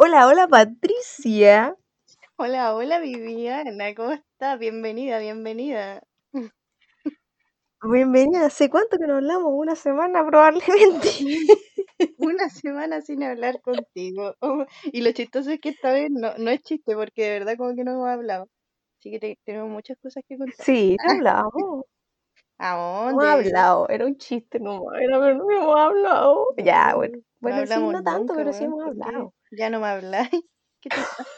[0.00, 1.76] Hola, hola Patricia.
[2.36, 4.58] Hola, hola Viviana, ¿cómo estás?
[4.58, 6.02] Bienvenida, bienvenida.
[7.82, 8.46] Bienvenida.
[8.46, 9.52] ¿Hace cuánto que no hablamos?
[9.54, 11.08] Una semana probablemente.
[12.18, 14.34] Una semana sin hablar contigo.
[14.40, 17.56] Oh, y lo chistoso es que esta vez no, no es chiste, porque de verdad
[17.56, 18.48] como que no hemos hablado.
[19.00, 20.66] Así que te- tenemos muchas cosas que contar.
[20.66, 21.84] Sí, no hablamos.
[22.58, 23.44] ¿A No hemos dónde?
[23.46, 23.88] hablado.
[23.88, 24.98] Era un chiste nomás.
[25.00, 26.46] Era, pero no hemos hablado.
[26.56, 27.18] Ya, bueno.
[27.18, 29.34] No Bueno, sí, hablamos no tanto, nunca, pero sí hemos ¿Por qué hablado.
[29.50, 30.30] Ya no me habláis?
[30.80, 31.30] ¿Qué te pasa?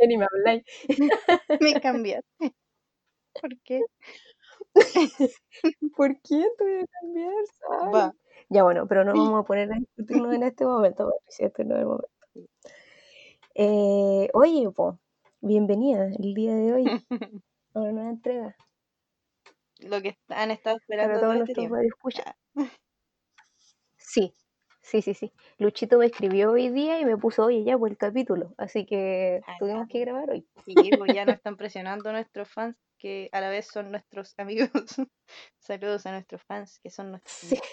[0.00, 0.64] Ya ni me habláis.
[1.60, 2.54] Me cambiaste.
[3.40, 3.80] ¿Por qué?
[5.96, 7.34] ¿Por qué te voy a cambiar?
[7.94, 8.14] Va.
[8.50, 11.46] Ya, bueno, pero no vamos a poner a discutirnos en este momento, Patricia.
[11.48, 12.08] Este no es el momento.
[13.54, 14.98] Eh, oye, po,
[15.40, 16.86] bienvenida el día de hoy
[17.74, 18.56] a una nueva entrega.
[19.80, 21.76] Lo que han estado Para esperando todos todo este nuestros tiempo.
[21.76, 22.34] radioescuchas.
[23.98, 24.32] Sí,
[24.88, 25.32] sí, sí, sí.
[25.58, 28.54] Luchito me escribió hoy día y me puso, oye, ya, pues el capítulo.
[28.58, 30.48] Así que Ah, tuvimos que grabar hoy.
[30.64, 34.70] Sí, pues ya nos están presionando nuestros fans, que a la vez son nuestros amigos.
[35.58, 37.68] Saludos a nuestros fans, que son nuestros Sí, amigos.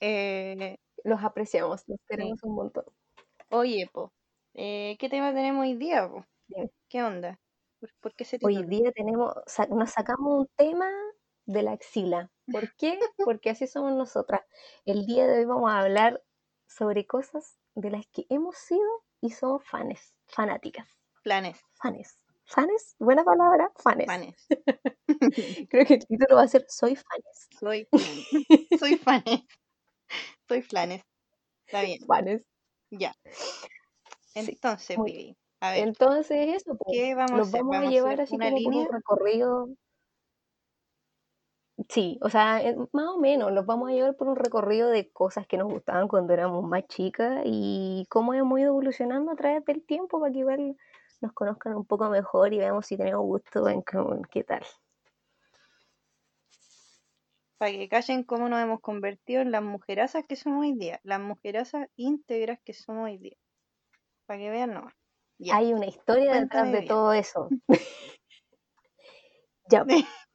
[0.00, 2.08] Eh, los apreciamos, los sí.
[2.08, 2.84] queremos un montón.
[3.50, 4.12] Oye, po,
[4.54, 6.26] eh, ¿qué tema tenemos hoy día, po?
[6.48, 6.70] Bien.
[6.88, 7.40] ¿Qué onda?
[7.80, 9.32] ¿Por, por qué ese Hoy día tenemos,
[9.70, 10.86] nos sacamos un tema
[11.46, 12.30] de la axila.
[12.50, 12.98] ¿Por qué?
[13.24, 14.42] Porque así somos nosotras.
[14.84, 16.22] El día de hoy vamos a hablar
[16.66, 18.88] sobre cosas de las que hemos sido
[19.20, 20.88] y somos fanes, fanáticas.
[21.22, 22.18] Planes, Fanes.
[22.44, 22.96] ¿Fanes?
[22.98, 24.06] Buena palabra, fanes.
[24.06, 24.36] fanes.
[25.70, 27.48] Creo que el título va a ser Soy fanes.
[27.60, 27.88] Soy,
[28.78, 29.44] soy fanes.
[30.48, 31.02] Soy flanes.
[31.66, 32.42] Está bien, Fanes.
[32.90, 33.14] ya.
[34.34, 37.62] Sí, Entonces, muy Vivi, a ver, Entonces eso, pues, ¿qué vamos a hacer?
[37.62, 39.68] vamos a ¿Vamos a llevar hacer así una como un recorrido.
[41.88, 45.10] Sí, o sea, eh, más o menos, los vamos a llevar por un recorrido de
[45.10, 49.64] cosas que nos gustaban cuando éramos más chicas y cómo hemos ido evolucionando a través
[49.64, 50.76] del tiempo para que igual
[51.22, 54.62] nos conozcan un poco mejor y veamos si tenemos gusto en común, qué tal.
[57.58, 61.00] Para que callen cómo nos hemos convertido en las mujerazas que somos hoy día.
[61.04, 63.36] Las mujerazas íntegras que somos hoy día.
[64.26, 64.94] Para que vean nomás.
[65.52, 66.88] Hay una historia detrás de bien.
[66.88, 67.48] todo eso.
[69.70, 69.84] Ya.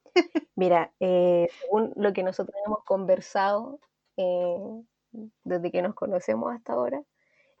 [0.56, 3.80] Mira, eh, según lo que nosotros hemos conversado
[4.16, 4.82] eh,
[5.44, 7.02] desde que nos conocemos hasta ahora,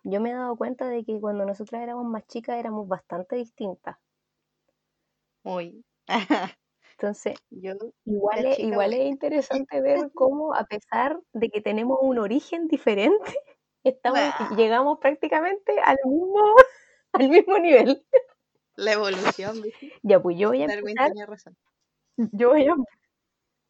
[0.04, 3.96] yo me he dado cuenta de que cuando nosotras éramos más chicas éramos bastante distintas.
[5.44, 5.84] Uy.
[6.92, 12.68] Entonces, Yo igual es, igual interesante ver cómo, a pesar de que tenemos un origen
[12.68, 13.16] diferente,
[13.84, 16.56] estamos, Bah, llegamos prácticamente al mismo,
[17.12, 18.04] al mismo nivel.
[18.76, 19.92] La evolución, ¿viste?
[20.02, 21.56] Ya, pues yo voy a Darwin empezar, tenía razón.
[22.32, 22.74] yo voy a,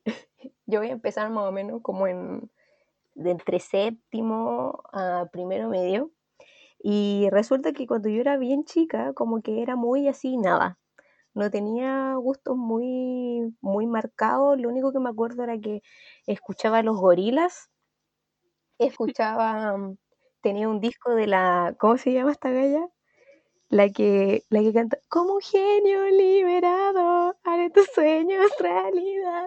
[0.66, 2.50] yo voy a empezar más o menos como en,
[3.14, 6.12] de entre séptimo a primero medio.
[6.82, 10.78] Y resulta que cuando yo era bien chica, como que era muy así, nada.
[11.34, 14.59] No tenía gustos muy, muy marcados.
[14.60, 15.82] Lo único que me acuerdo era que
[16.26, 17.70] escuchaba a los gorilas,
[18.78, 19.76] escuchaba,
[20.42, 22.88] tenía un disco de la, ¿cómo se llama esta galla?
[23.70, 29.46] La que, la que canta, como un genio liberado, haré tus sueños realidad.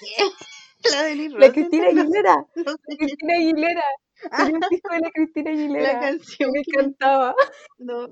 [0.00, 0.24] ¿Qué?
[0.92, 2.96] La de Liz La Cristina Aguilera, no la.
[2.98, 3.82] Cristina Aguilera.
[4.30, 6.82] Ah, un disco de la Cristina la Aguilera que canción me que me...
[6.82, 7.34] encantaba.
[7.78, 8.08] No,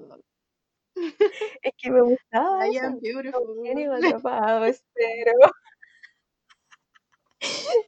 [1.63, 3.61] Es que me gustaba I am beautiful.
[3.63, 5.33] genio atrapado, espero.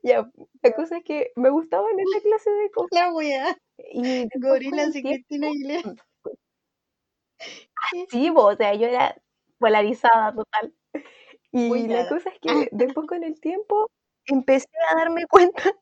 [0.03, 0.29] Ya,
[0.63, 2.91] la cosa es que me gustaban esa clase de cosas.
[2.91, 3.57] La weá.
[3.79, 5.95] Y el y Cristina Aguilera.
[8.35, 9.17] Po, o sea, yo era
[9.59, 10.75] polarizada total.
[11.53, 12.09] Muy Y la nada.
[12.09, 13.91] cosa es que después con el tiempo
[14.27, 15.73] empecé a darme cuenta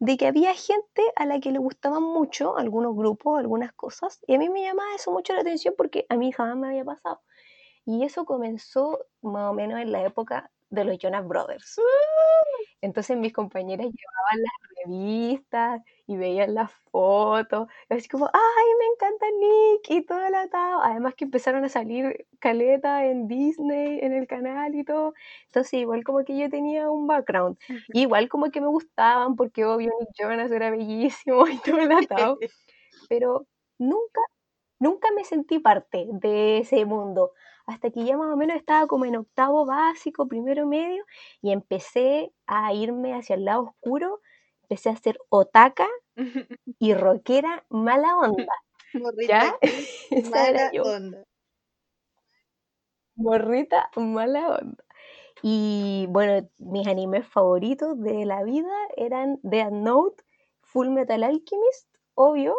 [0.00, 4.34] de que había gente a la que le gustaban mucho algunos grupos, algunas cosas, y
[4.34, 7.22] a mí me llamaba eso mucho la atención porque a mí jamás me había pasado.
[7.86, 11.80] Y eso comenzó más o menos en la época de los Jonas Brothers.
[12.80, 14.52] Entonces mis compañeras llevaban las
[14.84, 20.34] revistas y veían las fotos, y así como, ay, me encanta Nick y todo el
[20.34, 20.82] atado.
[20.82, 25.14] Además que empezaron a salir caleta en Disney, en el canal y todo.
[25.46, 27.56] Entonces igual como que yo tenía un background.
[27.94, 32.38] Igual como que me gustaban porque obvio Nick Jonas era bellísimo y todo el atado.
[33.08, 33.46] Pero
[33.78, 34.20] nunca,
[34.78, 37.32] nunca me sentí parte de ese mundo.
[37.66, 41.04] Hasta que ya más o menos estaba como en octavo básico, primero medio,
[41.40, 44.20] y empecé a irme hacia el lado oscuro.
[44.62, 45.86] Empecé a ser otaka
[46.78, 48.52] y rockera mala onda.
[48.94, 49.58] Morrita ¿Ya?
[50.30, 51.24] mala onda.
[53.16, 54.84] Morrita mala onda.
[55.42, 60.24] Y bueno, mis animes favoritos de la vida eran Death Note,
[60.62, 62.56] Full Metal Alchemist, obvio,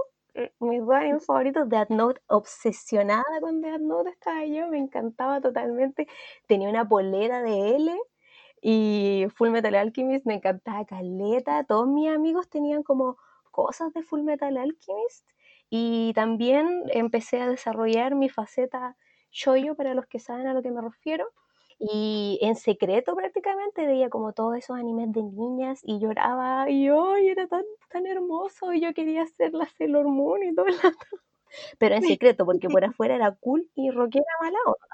[0.60, 6.08] mis dos animes favoritos, Note, obsesionada con Death Note estaba yo, me encantaba totalmente.
[6.48, 7.98] Tenía una polera de L
[8.62, 11.64] y Full Metal Alchemist me encantaba caleta.
[11.64, 13.18] Todos mis amigos tenían como
[13.52, 15.28] cosas de Full Metal Alchemist
[15.70, 18.98] y también empecé a desarrollar mi faceta
[19.32, 21.28] shoyo para los que saben a lo que me refiero.
[21.80, 27.28] Y en secreto prácticamente veía como todos esos animes de niñas y lloraba y hoy
[27.28, 30.76] era tan, tan hermoso y yo quería ser la Sailor Moon y todo el
[31.80, 34.88] Pero en secreto, porque por afuera era cool y rockera mala onda.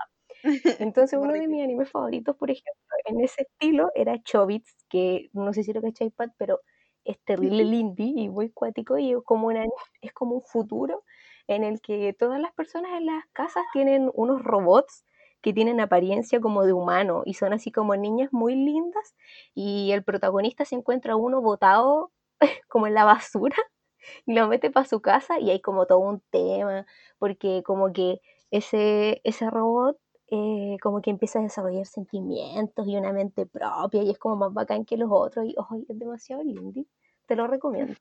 [0.79, 2.73] Entonces uno de mis animes favoritos, por ejemplo,
[3.05, 6.61] en ese estilo era Chobits, que no sé si lo cacháis, Pat, pero
[7.05, 9.65] es terrible lindy y muy cuático y es como, una,
[10.01, 11.03] es como un futuro
[11.47, 15.03] en el que todas las personas en las casas tienen unos robots
[15.41, 19.15] que tienen apariencia como de humano y son así como niñas muy lindas
[19.55, 22.11] y el protagonista se encuentra uno botado
[22.69, 23.55] como en la basura
[24.25, 26.85] y lo mete para su casa y hay como todo un tema
[27.19, 28.21] porque como que
[28.51, 29.97] ese, ese robot
[30.33, 34.53] eh, como que empieza a desarrollar sentimientos y una mente propia y es como más
[34.53, 35.55] bacán que los otros y
[35.89, 36.85] es demasiado lindo,
[37.27, 37.93] te lo recomiendo.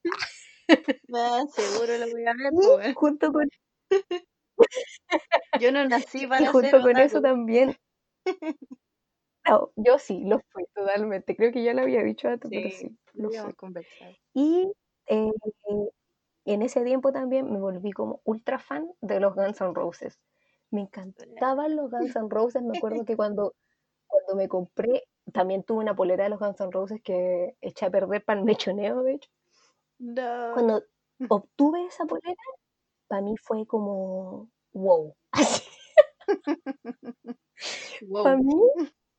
[1.12, 2.52] Ah, seguro lo voy a ver.
[2.52, 2.94] Pues.
[2.94, 3.48] Junto con
[5.60, 7.76] yo no nací para y junto con eso también.
[9.48, 11.34] No, yo sí, lo fui totalmente.
[11.34, 13.54] Creo que ya lo había dicho antes, pero sí, lo fui.
[14.34, 14.70] Y
[15.06, 15.32] eh,
[16.44, 20.20] en ese tiempo también me volví como ultra fan de los Guns N' Roses.
[20.70, 22.62] Me encantaban los Guns N' Roses.
[22.62, 23.54] Me acuerdo que cuando,
[24.06, 27.90] cuando me compré, también tuve una polera de los Guns N' Roses que eché a
[27.90, 29.30] perder para el mechoneo, de hecho.
[29.98, 30.50] No.
[30.54, 30.82] Cuando
[31.28, 32.36] obtuve esa polera,
[33.10, 35.14] para mí fue como wow.
[38.24, 38.54] Para mí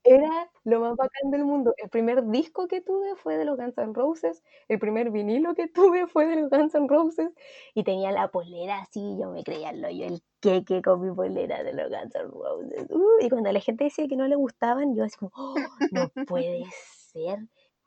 [0.03, 1.73] era lo más bacán del mundo.
[1.77, 5.67] El primer disco que tuve fue de los Guns N' Roses, el primer vinilo que
[5.67, 7.31] tuve fue de los Guns N' Roses
[7.75, 11.63] y tenía la polera así, yo me creía lo yo el queque con mi polera
[11.63, 12.87] de los Guns N' Roses.
[12.89, 15.55] Uh, y cuando la gente decía que no le gustaban, yo así como, oh,
[15.91, 16.63] no puede
[17.11, 17.39] ser,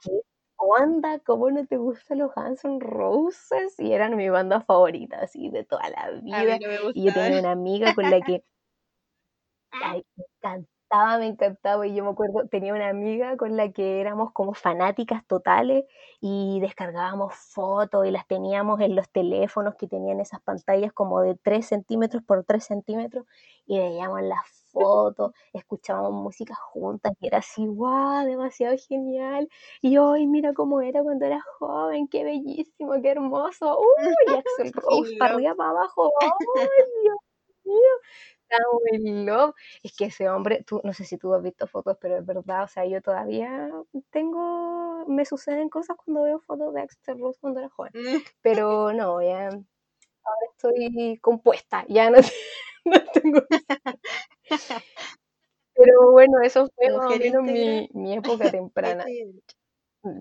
[0.02, 0.20] ¿qué
[0.64, 1.18] onda?
[1.20, 3.78] ¿Cómo no te gustan los Guns N' Roses?
[3.78, 6.58] Y eran mi banda favorita, así, de toda la vida.
[6.92, 8.44] y yo tenía una amiga con la que
[10.16, 11.86] me encantaba, me encantaba.
[11.86, 15.84] Y yo me acuerdo, tenía una amiga con la que éramos como fanáticas totales
[16.20, 21.36] y descargábamos fotos y las teníamos en los teléfonos que tenían esas pantallas como de
[21.36, 23.26] 3 centímetros por 3 centímetros
[23.66, 29.48] y veíamos las fotos, escuchábamos música juntas y era así, wow, demasiado genial.
[29.80, 33.78] Y hoy mira cómo era cuando era joven, qué bellísimo, qué hermoso.
[34.28, 36.12] Uy, Axel Rose, para arriba, para abajo.
[36.20, 36.30] Ay,
[37.02, 37.16] Dios
[37.64, 37.94] mío.
[39.24, 39.54] Love.
[39.82, 42.64] Es que ese hombre, tú, no sé si tú has visto fotos, pero es verdad,
[42.64, 43.70] o sea, yo todavía
[44.10, 47.92] tengo, me suceden cosas cuando veo fotos de Axel Rose cuando era joven.
[48.42, 49.50] Pero no, ya,
[50.24, 52.18] ahora estoy compuesta, ya no,
[52.84, 53.40] no tengo...
[55.76, 59.04] Pero bueno, eso fue más o menos mi, mi época temprana.
[60.04, 60.20] Mm.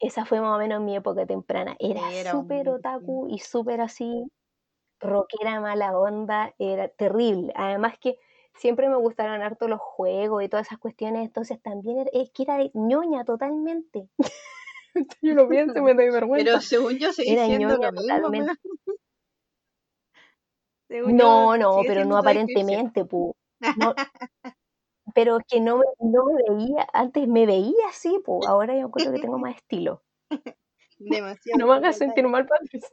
[0.00, 1.76] Esa fue más o menos mi época temprana.
[1.80, 4.30] Era, era súper otaku y súper así,
[5.00, 7.52] rockera mala onda, era terrible.
[7.56, 8.18] Además que
[8.54, 12.44] siempre me gustaron harto los juegos y todas esas cuestiones, entonces también era, es que
[12.44, 14.08] era ñoña totalmente.
[15.22, 16.44] yo lo pienso y me doy vergüenza.
[16.44, 18.46] Pero según yo seguí era siendo lo mismo.
[20.88, 23.36] Según No, yo, no, pero no aparentemente, pu.
[23.76, 23.94] No,
[25.14, 28.40] pero que no, me- no me veía, antes me veía así, pu.
[28.46, 30.02] Ahora yo encuentro que tengo más estilo.
[30.98, 31.58] Demasiado.
[31.58, 32.88] No me hagas sentir mal, Patricia.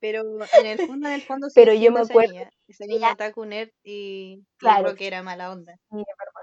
[0.00, 0.22] Pero
[0.58, 3.12] en el fondo, en el fondo, sigue Pero yo me esa acuerdo, niña, esa niña
[3.12, 4.88] otaku nerd y, Claro.
[4.88, 5.76] rockera mala onda.
[5.90, 6.39] Sí, es verdad.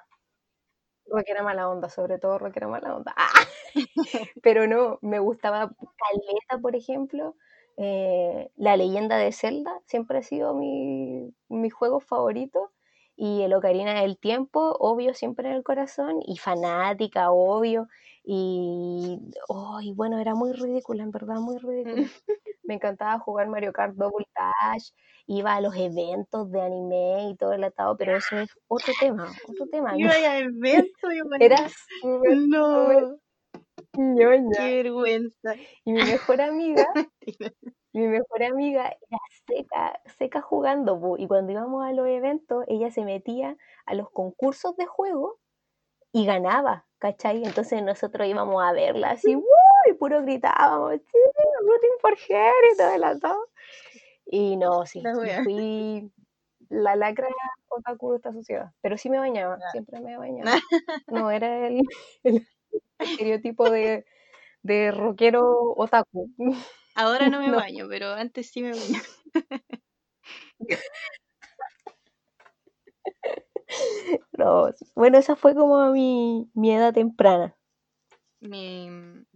[1.09, 3.13] Rockera mala onda, sobre todo rockera mala onda.
[3.17, 3.47] ¡Ah!
[4.43, 7.35] Pero no, me gustaba Caleta, por ejemplo.
[7.77, 12.71] eh, la leyenda de Zelda siempre ha sido mi, mi juego favorito.
[13.15, 16.19] Y el Ocarina del Tiempo, obvio, siempre en el corazón.
[16.25, 17.87] Y fanática, obvio.
[18.23, 22.07] Y, oh, y bueno, era muy ridícula, en verdad, muy ridícula.
[22.63, 24.89] Me encantaba jugar Mario Kart Double Dash,
[25.27, 29.31] iba a los eventos de anime y todo el atado, pero eso es otro tema,
[29.47, 29.97] otro tema.
[29.97, 31.69] Iba a evento, yo Era
[32.01, 33.17] súper No,
[33.97, 34.57] ñoña.
[34.57, 35.55] qué vergüenza.
[35.83, 36.87] Y mi mejor amiga,
[37.93, 42.89] mi mejor amiga era seca, seca jugando, po, y cuando íbamos a los eventos, ella
[42.89, 45.39] se metía a los concursos de juego
[46.13, 47.43] y ganaba, ¿cachai?
[47.43, 49.43] Entonces nosotros íbamos a verla así, ¡uh!
[49.89, 51.19] y puro gritábamos, sí,
[51.65, 53.39] rooting for her y todo el atado.
[54.29, 55.03] Y no, sí,
[55.43, 56.11] fui
[56.69, 57.27] la lacra
[57.69, 60.51] otaku de esta sociedad, pero sí me bañaba, siempre me bañaba.
[61.07, 61.81] No era el,
[62.23, 62.47] el
[62.99, 64.05] estereotipo de,
[64.63, 66.29] de rockero otaku.
[66.95, 67.57] Ahora no me No.
[67.57, 69.01] baño, pero antes sí me baño.
[74.37, 77.55] No, bueno, esa fue como mi, mi edad temprana.
[78.39, 78.89] Mi,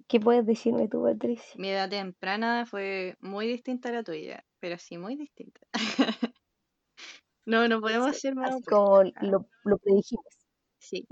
[0.07, 1.53] ¿Qué puedes decirme tú, Patricia?
[1.55, 5.59] mi edad temprana fue muy distinta a la tuya, pero sí muy distinta.
[7.45, 10.25] no, no podemos Sí, ser más como lo, lo predijimos.
[10.79, 11.05] Sí.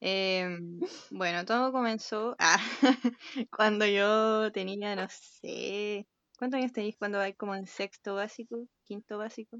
[0.00, 2.58] Em, bueno, todo comenzó ah,
[3.50, 6.06] cuando yo tenía, no sé,
[6.38, 9.58] ¿cuántos años tenéis cuando vais como en sexto básico, quinto básico?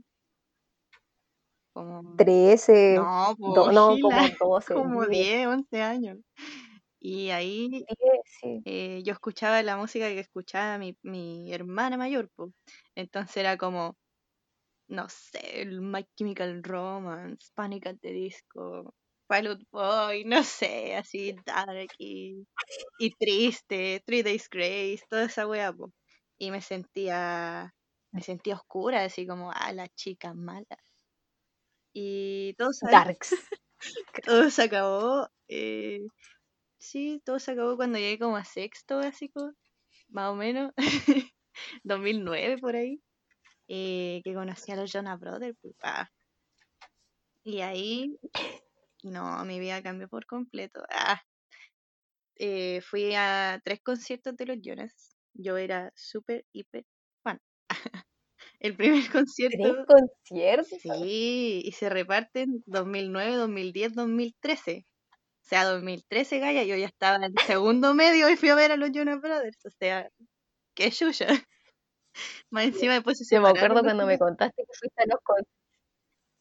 [1.72, 6.18] Como, 13, no, do- no, como 12, como 10, 10, 11 años.
[7.06, 8.64] Y ahí 10, sí.
[8.64, 12.52] eh, yo escuchaba la música que escuchaba mi, mi hermana mayor, pues.
[12.96, 13.96] Entonces era como,
[14.88, 18.94] no sé, el My Chemical Romance, Panic at the Disco,
[19.28, 22.46] Pilot Boy, no sé, así dark y,
[22.98, 25.92] y triste, Three Days Grace, toda esa wea, po.
[26.38, 27.74] Y me sentía,
[28.12, 30.66] me sentía oscura, así como, ah, la chica mala.
[31.94, 33.32] Y todo, se- Darks.
[34.24, 36.00] todo se acabó, eh,
[36.84, 39.52] sí, todo se acabó cuando llegué como a sexto básico,
[40.08, 40.72] más o menos,
[41.84, 43.02] 2009 por ahí,
[43.68, 46.08] eh, que conocí a los Jonas Brothers, pues, ah.
[47.44, 48.18] Y ahí,
[49.02, 50.82] no, mi vida cambió por completo.
[50.90, 51.22] Ah,
[52.36, 55.16] eh, fui a tres conciertos de los Jonas.
[55.34, 56.84] Yo era súper, hiper
[57.22, 57.40] fan.
[58.60, 59.10] El primer
[59.50, 60.68] ¿Tres concierto, conciertos?
[60.82, 64.86] sí, y se reparten 2009, 2010, 2013.
[65.44, 68.76] O sea, 2013, Gaya, yo ya estaba en segundo medio y fui a ver a
[68.76, 69.66] los Jonas Brothers.
[69.66, 70.08] O sea,
[70.74, 71.26] qué chucha.
[72.50, 75.44] Más encima después se Yo me acuerdo cuando me contaste que fuiste a los con-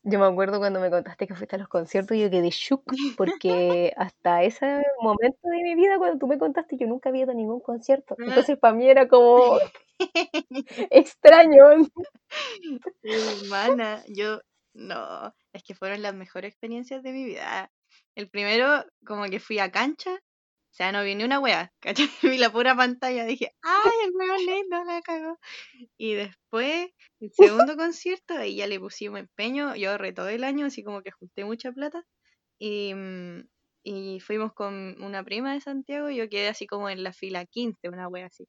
[0.03, 2.85] Yo me acuerdo cuando me contaste que fuiste a los conciertos y yo quedé shook
[3.17, 7.31] porque hasta ese momento de mi vida cuando tú me contaste yo nunca había ido
[7.31, 8.15] a ningún concierto.
[8.19, 8.23] Ah.
[8.27, 9.57] Entonces para mí era como
[10.91, 11.65] extraño.
[13.03, 14.39] Hermana, yo
[14.73, 17.69] no, es que fueron las mejores experiencias de mi vida.
[18.15, 20.13] El primero, como que fui a cancha,
[20.73, 22.09] o sea, no vi ni una wea, ¿cachai?
[22.23, 25.37] Vi la pura pantalla, dije, ¡ay, el weón lindo, la cagó!
[25.97, 30.65] Y después, el segundo concierto, ahí ya le pusimos empeño, yo ahorré todo el año,
[30.67, 32.03] así como que junté mucha plata,
[32.59, 33.47] y, mm,
[33.83, 37.45] y fuimos con una prima de Santiago, y yo quedé así como en la fila
[37.45, 38.47] 15, una wea así.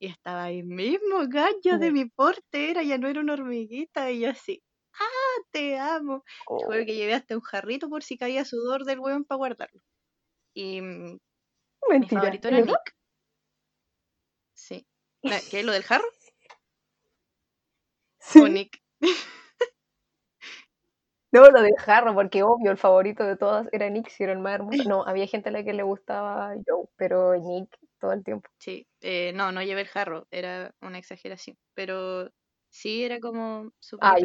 [0.00, 4.20] Y estaba ahí mismo, gallo de mi porte era, ya no era una hormiguita, y
[4.20, 4.62] yo así,
[5.00, 6.24] ¡ah, te amo!
[6.50, 9.80] Yo creo que llevé hasta un jarrito por si caía sudor del weón para guardarlo.
[10.54, 11.18] Y mm, mi
[11.90, 12.22] Mentira.
[12.22, 12.80] favorito ¿de era verdad?
[12.84, 12.94] Nick.
[14.54, 14.86] Sí.
[15.50, 16.04] ¿Qué es lo del jarro?
[18.20, 18.40] Sí.
[18.40, 18.80] O Nick.
[21.32, 24.38] No, lo del jarro, porque obvio, el favorito de todas era Nick, si era el
[24.38, 24.86] más hermoso.
[24.86, 28.50] No, había gente a la que le gustaba Joe, pero Nick todo el tiempo.
[28.58, 28.86] Sí.
[29.00, 31.56] Eh, no, no llevé el jarro, era una exageración.
[31.74, 32.30] Pero
[32.72, 34.16] sí era como súper Ah.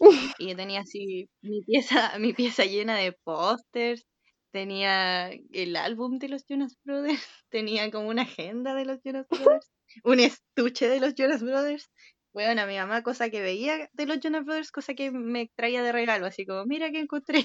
[0.38, 4.06] Y yo tenía así mi pieza, mi pieza llena de pósters,
[4.52, 7.20] tenía el álbum de los Jonas Brothers,
[7.50, 9.70] tenía como una agenda de los Jonas Brothers,
[10.04, 11.90] un estuche de los Jonas Brothers.
[12.32, 15.82] Bueno, a mi mamá, cosa que veía de los Jonas Brothers, cosa que me traía
[15.82, 17.44] de regalo, así como, mira que encontré.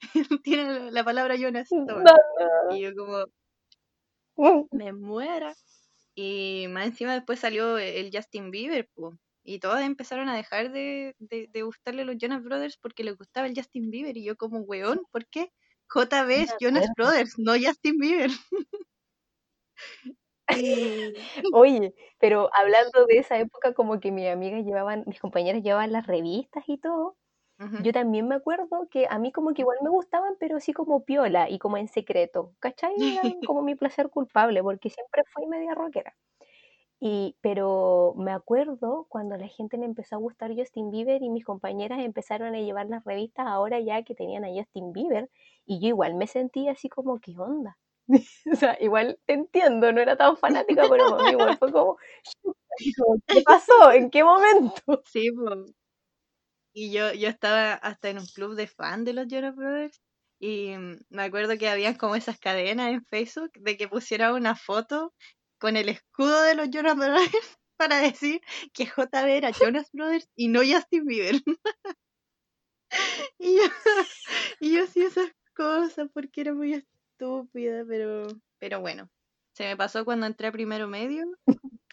[0.44, 2.02] Tiene la- la palabra Jonas, toma.
[2.02, 3.24] No, Y yo como,
[4.72, 5.54] me muera.
[6.14, 9.16] Y más encima después salió el Justin Bieber, po,
[9.48, 13.46] y todas empezaron a dejar de, de, de gustarle los Jonas Brothers porque les gustaba
[13.46, 14.16] el Justin Bieber.
[14.16, 15.52] Y yo como, weón, ¿por qué?
[15.94, 16.86] JB es Jonas.
[16.96, 18.30] Brothers, no Justin Bieber.
[21.52, 26.06] Oye, pero hablando de esa época, como que mis amigas llevaban, mis compañeras llevaban las
[26.06, 27.16] revistas y todo.
[27.82, 31.04] Yo también me acuerdo que a mí como que igual me gustaban, pero así como
[31.04, 32.94] piola y como en secreto, ¿cachai?
[33.50, 36.14] Como mi placer culpable, porque siempre fui media rockera.
[37.00, 41.44] Y, pero me acuerdo cuando la gente le empezó a gustar Justin Bieber y mis
[41.44, 45.30] compañeras empezaron a llevar las revistas ahora ya que tenían a Justin Bieber
[45.64, 47.78] y yo igual me sentía así como, ¿qué onda?
[48.52, 51.98] O sea, igual te entiendo, no era tan fanática, pero igual fue como,
[53.26, 53.92] ¿qué pasó?
[53.92, 55.02] ¿En qué momento?
[55.06, 55.66] sí, po.
[56.72, 60.00] Y yo, yo estaba hasta en un club de fan de los Jonas Brothers.
[60.38, 64.54] Y mm, me acuerdo que habían como esas cadenas en Facebook de que pusiera una
[64.54, 65.12] foto
[65.58, 68.40] con el escudo de los Jonas Brothers para decir
[68.72, 71.42] que JB era Jonas Brothers y no Justin Bieber.
[73.38, 73.62] y, yo,
[74.60, 78.26] y yo hacía esas cosas porque era muy estúpida, pero,
[78.58, 79.08] pero bueno.
[79.54, 81.26] Se me pasó cuando entré a primero medio,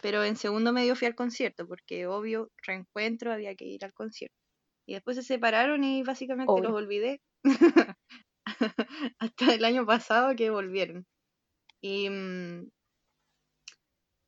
[0.00, 4.36] pero en segundo medio fui al concierto, porque obvio, reencuentro, había que ir al concierto.
[4.86, 7.20] Y después se separaron y básicamente los olvidé.
[9.18, 11.04] Hasta el año pasado que volvieron.
[11.80, 12.70] Y, mm,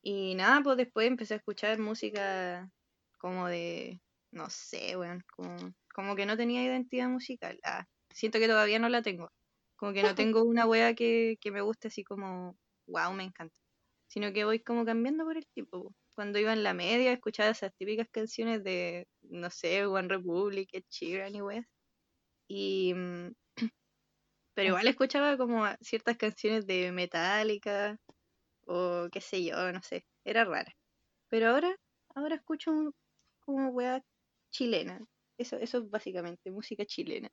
[0.03, 2.71] Y nada, pues después empecé a escuchar música
[3.19, 4.01] como de,
[4.31, 5.57] no sé, weón, como,
[5.95, 7.59] como que no tenía identidad musical.
[7.65, 9.31] Ah, siento que todavía no la tengo.
[9.77, 13.57] Como que no tengo una wea que, que me guste así como, wow, me encanta.
[14.09, 15.85] Sino que voy como cambiando por el tiempo.
[15.85, 15.95] po.
[16.15, 21.35] Cuando iba en la media, escuchaba esas típicas canciones de, no sé, One Republic, Sheeran
[21.35, 21.67] y weas.
[22.49, 23.33] Y, mm,
[24.55, 27.99] pero igual escuchaba como ciertas canciones de Metallica
[28.69, 30.73] o qué sé yo, no sé, era rara.
[31.31, 31.77] Pero ahora,
[32.15, 32.93] ahora escucho un-
[33.41, 34.03] como wea
[34.53, 35.01] chilena.
[35.39, 37.31] Eso, eso es básicamente, música chilena.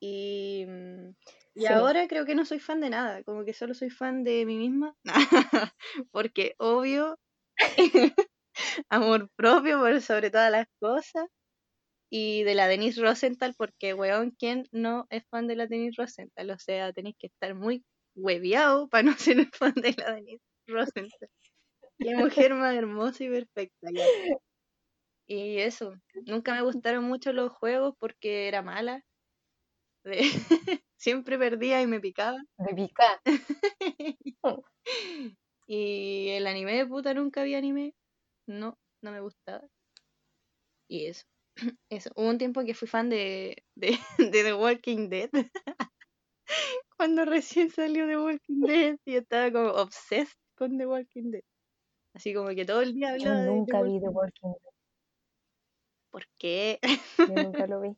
[0.00, 1.10] Y, mm,
[1.54, 1.72] y Sí.
[1.72, 4.56] ahora creo que no soy fan de nada, como que solo soy fan de mí
[4.58, 4.94] misma.
[6.12, 7.18] Porque obvio,
[8.90, 11.26] amor propio por sobre todas las cosas.
[12.10, 16.50] Y de la Denise Rosenthal, porque, weón, ¿quién no es fan de la Denise Rosenthal?
[16.50, 21.28] O sea, tenéis que estar muy hueviado para no ser fan de la Denise Rosenthal.
[21.98, 23.88] Qué mujer más hermosa y perfecta.
[23.92, 24.04] ya.
[25.26, 25.94] Y eso,
[26.26, 29.02] nunca me gustaron mucho los juegos porque era mala.
[30.04, 30.20] De-
[30.96, 32.38] Siempre perdía y me picaba.
[32.58, 33.20] De pica.
[35.66, 37.94] Y el anime, puta, nunca vi anime.
[38.46, 39.66] No, no me gustaba.
[40.88, 41.24] Y eso.
[41.90, 42.10] Eso.
[42.16, 45.30] Hubo un tiempo que fui fan de, de, de The Walking Dead.
[47.04, 51.42] Cuando recién salió The Walking Dead y estaba como obsessed con The Walking Dead.
[52.14, 54.72] Así como que todo el día Yo hablaba de The nunca vi The Walking Dead.
[56.10, 56.80] ¿Por qué?
[57.18, 57.90] Yo nunca lo vi.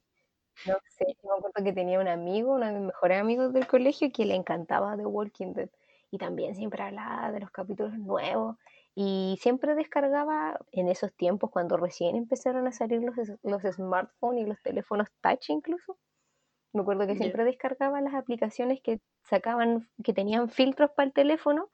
[0.67, 3.69] No sé, yo me acuerdo que tenía un amigo, uno de mis mejores amigos del
[3.69, 5.71] colegio, que le encantaba The Walking Dead.
[6.11, 8.57] Y también siempre hablaba de los capítulos nuevos.
[8.97, 14.49] Y siempre descargaba en esos tiempos, cuando recién empezaron a salir los, los smartphones y
[14.49, 15.97] los teléfonos touch incluso.
[16.77, 21.71] Me acuerdo que siempre descargaba las aplicaciones que sacaban, que tenían filtros para el teléfono,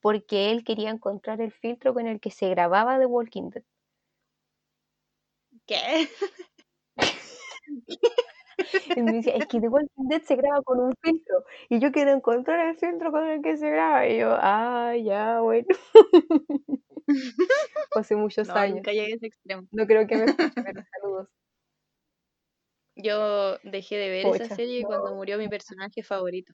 [0.00, 3.64] porque él quería encontrar el filtro con el que se grababa The Walking Dead.
[5.66, 6.08] ¿Qué?
[8.96, 11.44] Y me decía, es que The Walking Dead se graba con un filtro.
[11.68, 14.06] Y yo quiero encontrar el filtro con el que se graba.
[14.06, 15.66] Y yo, ah, ya, bueno.
[17.94, 18.76] Hace muchos No, años.
[18.76, 19.62] nunca llegué a ese extremo.
[19.72, 21.28] No creo que me escuche, pero saludos.
[22.94, 26.52] Yo dejé de ver esa serie cuando murió mi personaje favorito.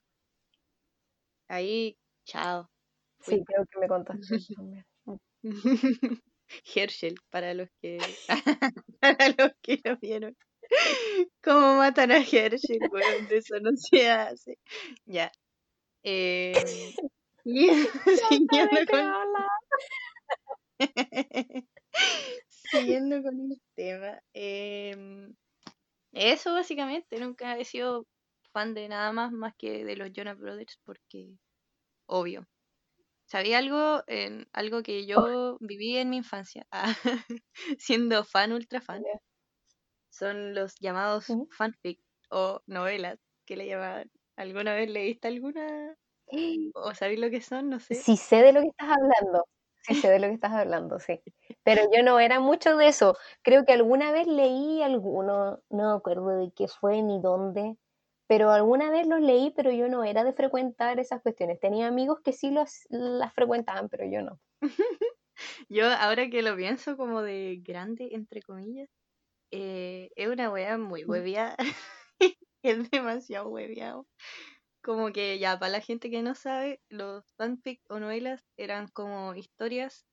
[1.48, 2.70] Ahí, chao.
[3.20, 4.20] Sí, creo que me contaste
[4.56, 4.84] también.
[6.74, 7.98] Herschel, para los que
[9.00, 10.36] para los que lo vieron.
[11.42, 12.78] ¿Cómo matan a Herschel?
[13.28, 14.58] De eso no se hace.
[15.06, 15.30] Ya.
[16.02, 16.52] Eh,
[17.42, 17.90] siguiendo
[18.28, 19.12] siguiendo ¿De qué con,
[22.48, 24.22] siguiendo con el tema.
[24.32, 25.34] em,
[26.12, 28.06] eso básicamente, nunca he sido
[28.52, 31.36] fan de nada más más que de los Jonas Brothers porque
[32.06, 32.46] obvio.
[33.26, 34.02] ¿Sabía algo?
[34.06, 36.94] En, algo que yo viví en mi infancia, ah,
[37.78, 39.02] siendo fan, ultra fan,
[40.10, 44.10] son los llamados fanfic o novelas que le llamaban.
[44.36, 45.94] ¿Alguna vez leíste alguna
[46.74, 47.68] o sabéis lo que son?
[47.68, 47.94] No sé.
[47.94, 49.44] Sí sé de lo que estás hablando.
[49.88, 51.20] Sí sé de lo que estás hablando, sí.
[51.64, 53.16] Pero yo no era mucho de eso.
[53.42, 57.76] Creo que alguna vez leí alguno, no me acuerdo de qué fue ni dónde,
[58.26, 61.58] pero alguna vez los leí, pero yo no era de frecuentar esas cuestiones.
[61.60, 64.40] Tenía amigos que sí los, las frecuentaban, pero yo no.
[65.68, 68.88] Yo ahora que lo pienso como de grande, entre comillas,
[69.52, 71.10] eh, es una wea muy Mm.
[71.10, 71.56] hueviada.
[72.62, 74.06] es demasiado hueviado.
[74.88, 79.34] Como que ya, para la gente que no sabe, los fanfic o novelas eran como
[79.34, 80.06] historias,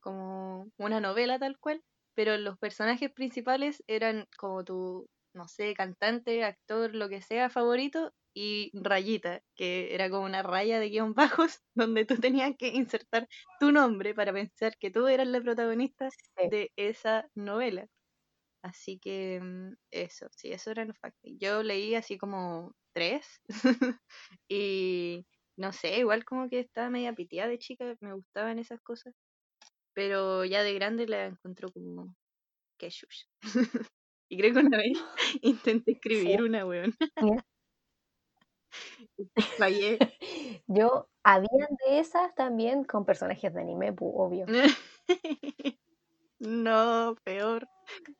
[0.00, 1.82] como una novela tal cual,
[2.14, 8.12] pero los personajes principales eran como tu, no sé, cantante, actor, lo que sea favorito,
[8.34, 11.14] y rayita, que era como una raya de guion
[11.50, 13.28] bajos, donde tú tenías que insertar
[13.60, 16.50] tu nombre para pensar que tú eras la protagonista Sí.
[16.50, 17.88] de esa novela.
[18.62, 21.38] Así que mm, eso, sí, eso eran los fanfic.
[21.40, 23.40] Yo leí así como tres
[24.48, 25.24] y
[25.56, 29.14] no sé, igual como que estaba media piteada de chica, me gustaban esas cosas,
[29.92, 32.14] pero ya de grande la encontró como
[32.76, 33.26] que chucha.
[34.28, 34.98] y creo que una vez
[35.42, 36.42] intenté escribir Sí.
[36.42, 36.92] una, weón,
[39.56, 39.98] fallé.
[40.66, 44.46] Yo, habían de esas también con personajes de anime, obvio.
[46.40, 47.68] no, peor.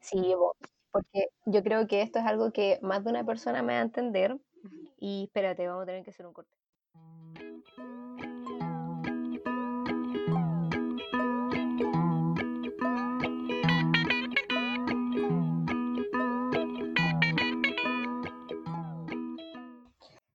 [0.01, 0.35] Sí,
[0.93, 3.83] porque yo creo que esto es algo que más de una persona me va a
[3.83, 4.39] entender.
[4.99, 6.53] Y espérate, vamos a tener que hacer un corte.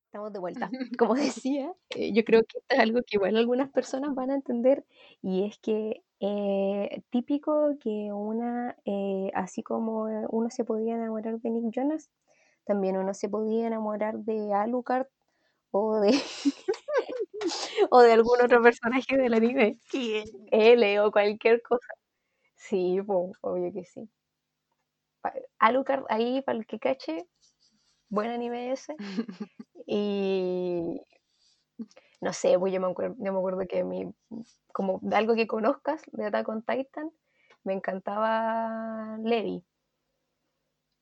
[0.06, 0.70] Estamos de vuelta.
[0.98, 4.36] Como decía, eh, yo creo que esto es algo que igual algunas personas van a
[4.36, 4.86] entender
[5.22, 11.50] y es que eh, típico que una, eh, así como uno se podía enamorar de
[11.50, 12.10] Nick Jonas,
[12.66, 15.08] también uno se podía enamorar de Alucard
[15.72, 16.12] o de
[17.92, 19.80] o de algún otro personaje del anime.
[19.90, 20.26] ¿Quién?
[20.52, 21.94] L o cualquier cosa.
[22.56, 24.10] Sí, pues, obvio que sí.
[25.60, 27.26] Alucard, ahí, para el que cache,
[28.10, 28.96] buen anime ese.
[29.88, 31.02] Y
[32.22, 34.14] no sé, pues yo me acuerdo, yo me acuerdo que mi,
[34.74, 37.12] como de algo que conozcas de Attack on Titan,
[37.64, 39.64] me encantaba Levi.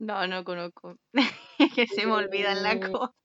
[0.01, 0.95] No, no conozco.
[1.75, 3.15] que se me olvidan las Eh, cosas.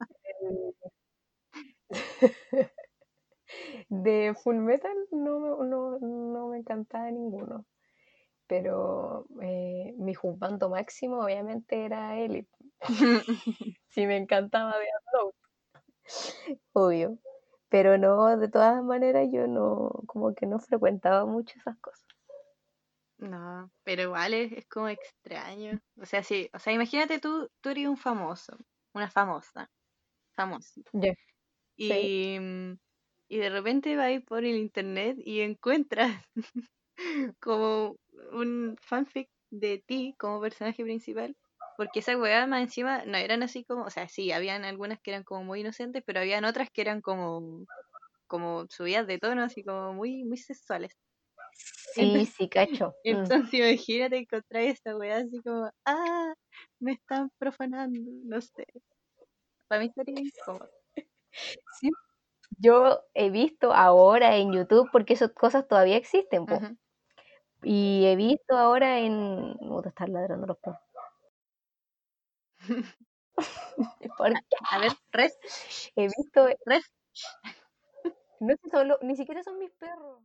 [3.88, 7.64] De Full Metal no, me- no, no me encantaba ninguno.
[8.46, 12.50] Pero eh, mi juzgando máximo obviamente era Elite.
[13.88, 15.36] Sí, me encantaba de Note.
[16.74, 17.18] Obvio.
[17.70, 22.04] Pero no, de todas maneras yo no, como que no frecuentaba mucho esas cosas.
[23.18, 25.81] No, pero igual es, es como extraño.
[26.00, 28.57] O sea, sí, o sea, imagínate tú, tú eres un famoso,
[28.94, 29.70] una famosa.
[31.79, 32.12] Sí.
[32.35, 32.79] Y, mm,
[33.29, 36.24] y de repente vas por el internet y encuentras
[37.40, 37.96] como
[38.33, 41.37] un fanfic de ti como personaje principal.
[41.76, 45.11] Porque esas weas más encima no eran así como, o sea, sí, habían algunas que
[45.12, 47.66] eran como muy inocentes, pero habían otras que eran como,
[48.29, 50.92] como subidas de tono, así como muy, muy sexuales.
[51.56, 52.94] Sí, Entonces- sí, cacho.
[53.04, 53.08] Mm.
[53.10, 56.34] Entonces imagínate encontrar esa wea así como, ah,
[56.80, 58.66] me están profanando, no sé.
[59.68, 60.70] Para mí sería incómodo.
[61.80, 61.90] Sí.
[62.58, 66.42] Yo he visto ahora en YouTube, porque esas cosas todavía existen.
[66.42, 66.76] Ujú.
[67.62, 69.56] Y he visto ahora en.
[69.58, 70.80] Puta, están ladrando los perros.
[74.70, 75.38] A ver, res,
[75.96, 76.48] He visto.
[76.64, 76.84] res.
[78.40, 80.22] No sé, solo, ni siquiera son mis perros.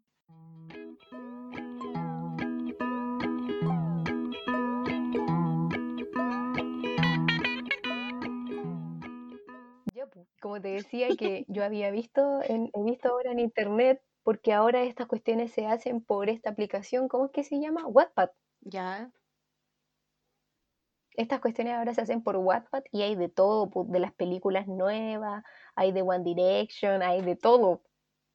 [10.12, 14.54] Pues, como te decía que yo había visto, en, he visto ahora en internet, porque
[14.54, 17.88] ahora estas cuestiones se hacen por esta aplicación, ¿cómo es que se llama?
[17.88, 18.30] Wattpad.
[18.62, 19.12] Ya,
[21.16, 24.68] Estas cuestiones ahora se hacen por Wattpad y hay de todo, pues, de las películas
[24.68, 25.44] nuevas,
[25.76, 27.82] hay de One Direction, hay de todo.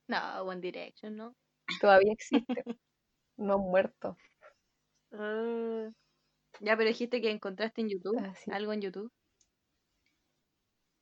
[0.09, 1.37] no, One Direction, ¿no?
[1.81, 2.64] Todavía existe.
[3.38, 4.16] No han muerto.
[5.12, 5.90] Ah,
[6.61, 8.50] ya, pero dijiste que encontraste en YouTube, Ah, sí.
[8.52, 9.12] algo en YouTube.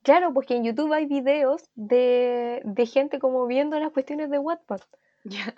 [0.03, 4.81] Claro, porque en YouTube hay videos de, de gente como viendo las cuestiones de Wattpad,
[5.25, 5.53] Ya,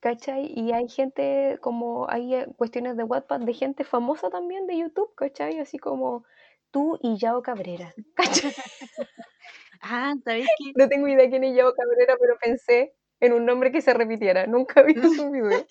[0.00, 0.46] ¿cachai?
[0.54, 5.14] Y hay gente como, hay eh, cuestiones de Wattpad de gente famosa también de YouTube,
[5.14, 5.58] ¿cachai?
[5.58, 6.24] Así como
[6.70, 7.94] tú y Yao Cabrera.
[8.14, 8.52] ¿cachai?
[9.82, 10.72] Ah, ¿sabéis qué?
[10.76, 14.46] No tengo idea quién es Yao Cabrera, pero pensé en un nombre que se repitiera.
[14.46, 15.64] Nunca vi su video.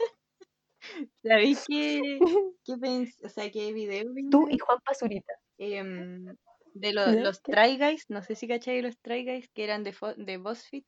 [1.23, 2.19] ¿Sabéis qué?
[2.65, 4.57] ¿Qué pens- O sea, qué video vi Tú y?
[4.57, 5.33] Juan Pazurita.
[5.59, 6.25] Em,
[6.73, 7.51] de los ¿Qué?
[7.51, 10.83] Try Guys, no sé si cacháis los Try Guys que eran de, fo- de BuzzFeed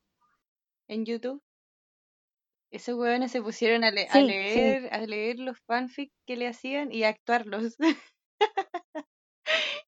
[0.88, 1.44] en YouTube.
[2.72, 4.24] Esos hueones se pusieron a, le- a sí.
[4.26, 7.76] leer, a leer los fanfics que le hacían y a actuarlos.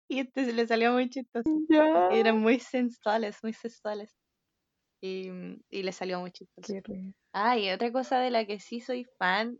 [0.07, 1.49] y este se le salió muy chistoso.
[2.11, 4.13] Eran muy sensuales, muy sensuales.
[5.05, 5.29] Y,
[5.69, 6.73] y le salió muy chistoso.
[7.33, 9.59] Ah, y otra cosa de la que sí soy fan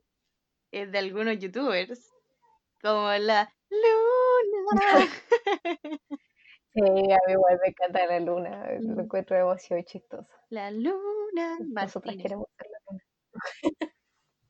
[0.71, 2.12] es de algunos youtubers,
[2.81, 4.67] como la Luna.
[6.73, 8.67] Sí, a mí igual me encanta la luna.
[8.95, 9.01] Lo Mm.
[9.01, 10.27] encuentro demasiado chistoso.
[10.49, 13.03] La Luna Nosotras queremos ser la luna.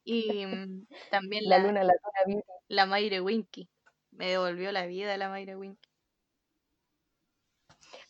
[0.03, 1.93] Y mm, también La la, luna, la
[2.25, 3.69] luna la Mayre Winky.
[4.11, 5.89] Me devolvió la vida la Mayre Winky.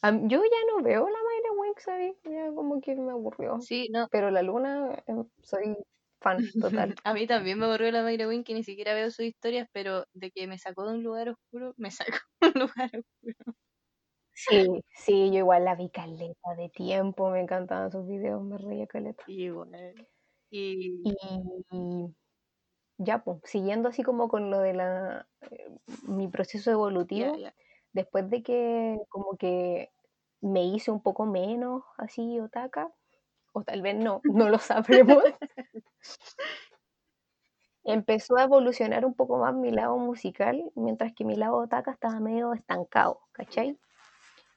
[0.03, 2.15] Yo ya no veo la Mayra Wink, ¿sabes?
[2.23, 3.59] Ya como que me aburrió.
[3.59, 4.07] Sí, no.
[4.11, 5.75] Pero la luna, eh, soy
[6.21, 6.95] fan total.
[7.03, 10.31] A mí también me aburrió la Mayre Winky, ni siquiera veo sus historias, pero de
[10.31, 13.55] que me sacó de un lugar oscuro, me sacó de un lugar oscuro.
[14.33, 18.85] Sí, sí, yo igual la vi caleta de tiempo, me encantaban sus videos, me reía
[18.87, 19.25] caleta.
[19.27, 20.07] Igual.
[20.49, 21.15] Y Y
[22.97, 25.69] ya, pues, siguiendo así como con lo de la, eh,
[26.07, 27.41] mi proceso evolutivo.
[27.95, 29.89] Después de que como que
[30.41, 32.91] me hice un poco menos así otaka,
[33.53, 35.23] o tal vez no, no lo sabremos,
[37.85, 42.19] empezó a evolucionar un poco más mi lado musical, mientras que mi lado otaka estaba
[42.19, 43.79] medio estancado, ¿cachai?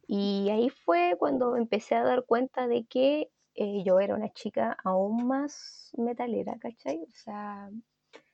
[0.08, 4.76] Y ahí fue cuando empecé a dar cuenta de que eh, yo era una chica
[4.82, 7.04] aún más metalera, ¿cachai?
[7.04, 7.70] O sea,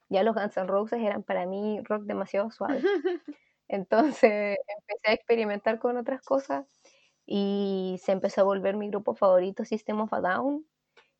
[0.08, 2.80] ya los Guns N' Roses eran para mí rock demasiado suave.
[3.68, 6.66] Entonces empecé a experimentar con otras cosas
[7.26, 10.66] y se empezó a volver mi grupo favorito System of a Down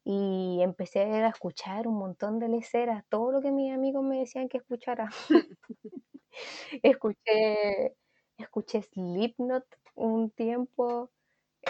[0.05, 4.49] y empecé a escuchar un montón de leceras, todo lo que mis amigos me decían
[4.49, 5.11] que escuchara.
[6.83, 7.95] escuché,
[8.39, 11.11] escuché Slipknot un tiempo,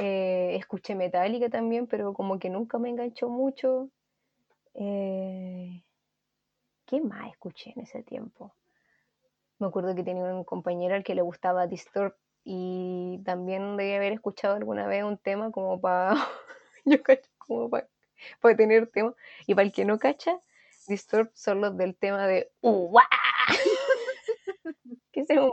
[0.00, 3.90] eh, escuché Metallica también, pero como que nunca me enganchó mucho.
[4.74, 5.82] Eh,
[6.86, 8.54] ¿Qué más escuché en ese tiempo?
[9.64, 14.12] Me acuerdo que tenía un compañero al que le gustaba Disturb y también debía haber
[14.12, 16.14] escuchado alguna vez un tema como para
[16.84, 16.98] yo
[17.38, 17.88] como para
[18.58, 19.14] tener tema
[19.46, 20.38] y para el que no cacha
[20.86, 23.04] Disturb son los del tema de ¡Uah!
[25.12, 25.52] que es un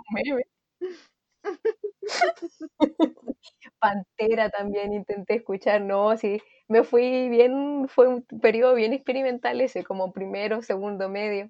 [3.80, 9.84] Pantera también intenté escuchar, no, sí, me fui bien, fue un periodo bien experimental ese,
[9.84, 11.50] como primero, segundo, medio.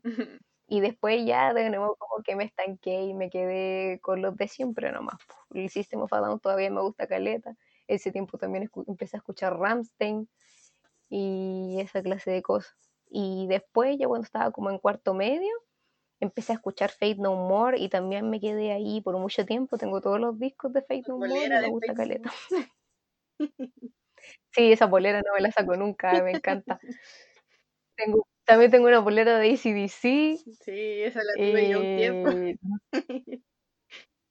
[0.72, 4.48] Y después ya de nuevo como que me estanqué y me quedé con los de
[4.48, 5.18] siempre nomás.
[5.54, 7.58] El System of a Down todavía me gusta caleta.
[7.88, 10.30] Ese tiempo también empecé a escuchar Ramstein
[11.10, 12.74] y esa clase de cosas.
[13.10, 15.52] Y después, ya cuando estaba como en cuarto medio,
[16.22, 19.78] empecé a escuchar Fate No More y también me quedé ahí por mucho tiempo.
[19.78, 22.32] Tengo todos los discos de Fate No More y me gusta caleta.
[24.52, 26.80] sí, esa bolera no me la saco nunca, me encanta.
[27.98, 30.44] Tengo, también tengo una bolera de ACDC.
[30.60, 32.30] Sí, esa la tuve yo un tiempo.
[32.32, 32.58] Eh,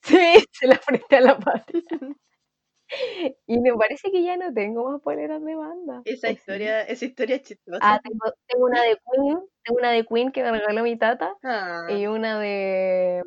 [0.03, 1.73] sí, se la frente a la pata.
[3.47, 6.03] Y me parece que ya no tengo más poleras de banda.
[6.05, 7.79] Esa historia, esa historia es chistosa.
[7.81, 11.87] Ah, tengo, una de Queen, tengo una de Queen que me regaló mi tata ah.
[11.89, 13.23] y una de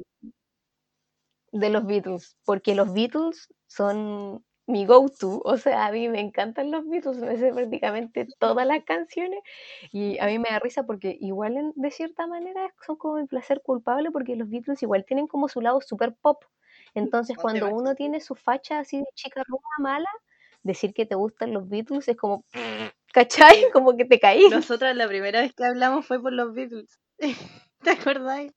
[1.54, 6.72] de los Beatles, porque los Beatles son mi go-to, o sea, a mí me encantan
[6.72, 9.40] los Beatles, me sé prácticamente todas las canciones
[9.92, 13.62] y a mí me da risa porque igual de cierta manera son como el placer
[13.62, 16.44] culpable porque los Beatles igual tienen como su lado super pop,
[16.96, 20.10] entonces, cuando uno tiene su facha así de chica ruda mala,
[20.64, 22.46] decir que te gustan los Beatles es como,
[23.14, 23.70] ¿cachai?
[23.74, 24.48] Como que te caí.
[24.50, 27.00] Nosotras la primera vez que hablamos fue por los Beatles.
[27.84, 28.54] ¿Te acordáis?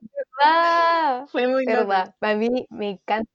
[0.00, 1.26] ¿Verdad?
[1.28, 2.06] Fue muy ¿verdad?
[2.06, 2.16] Loco.
[2.20, 3.30] A mí me encanta.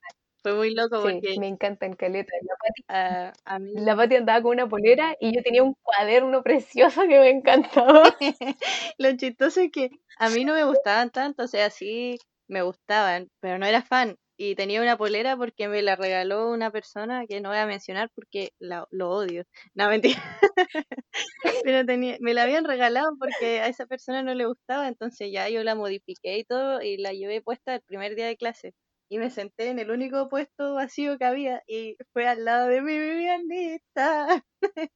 [0.48, 1.40] Fue muy loco sí, porque...
[1.40, 2.32] me encantan caleta.
[2.42, 3.72] La Pati, uh, a mí...
[3.76, 8.16] la Pati andaba con una polera y yo tenía un cuaderno precioso que me encantaba.
[8.98, 13.30] Lo chistoso es que a mí no me gustaban tanto, o sea, sí me gustaban,
[13.42, 14.16] pero no era fan.
[14.38, 18.10] Y tenía una polera porque me la regaló una persona que no voy a mencionar
[18.16, 19.44] porque la, lo odio.
[19.74, 20.22] No, mentira.
[21.66, 25.50] pero tenía, me la habían regalado porque a esa persona no le gustaba, entonces ya
[25.50, 28.74] yo la modifiqué y todo y la llevé puesta el primer día de clase.
[29.10, 32.82] Y me senté en el único puesto vacío que había y fue al lado de
[32.82, 34.44] mi Vivianita.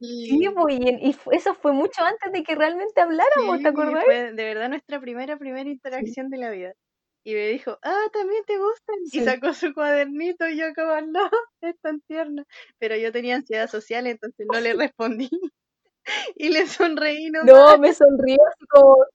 [0.00, 4.04] Sí, pues, y, eso fue mucho antes de que realmente habláramos, ¿te acordás?
[4.04, 6.74] Fue de verdad nuestra primera, primera interacción de la vida.
[7.26, 8.96] Y me dijo, ah, también te gustan.
[9.10, 11.30] Y sacó su cuadernito y yo como, no,
[11.62, 12.44] es tan tierna.
[12.78, 15.30] Pero yo tenía ansiedad social, entonces no le respondí.
[16.36, 17.46] y le sonreí nomás.
[17.46, 19.06] No, me sonrió así como...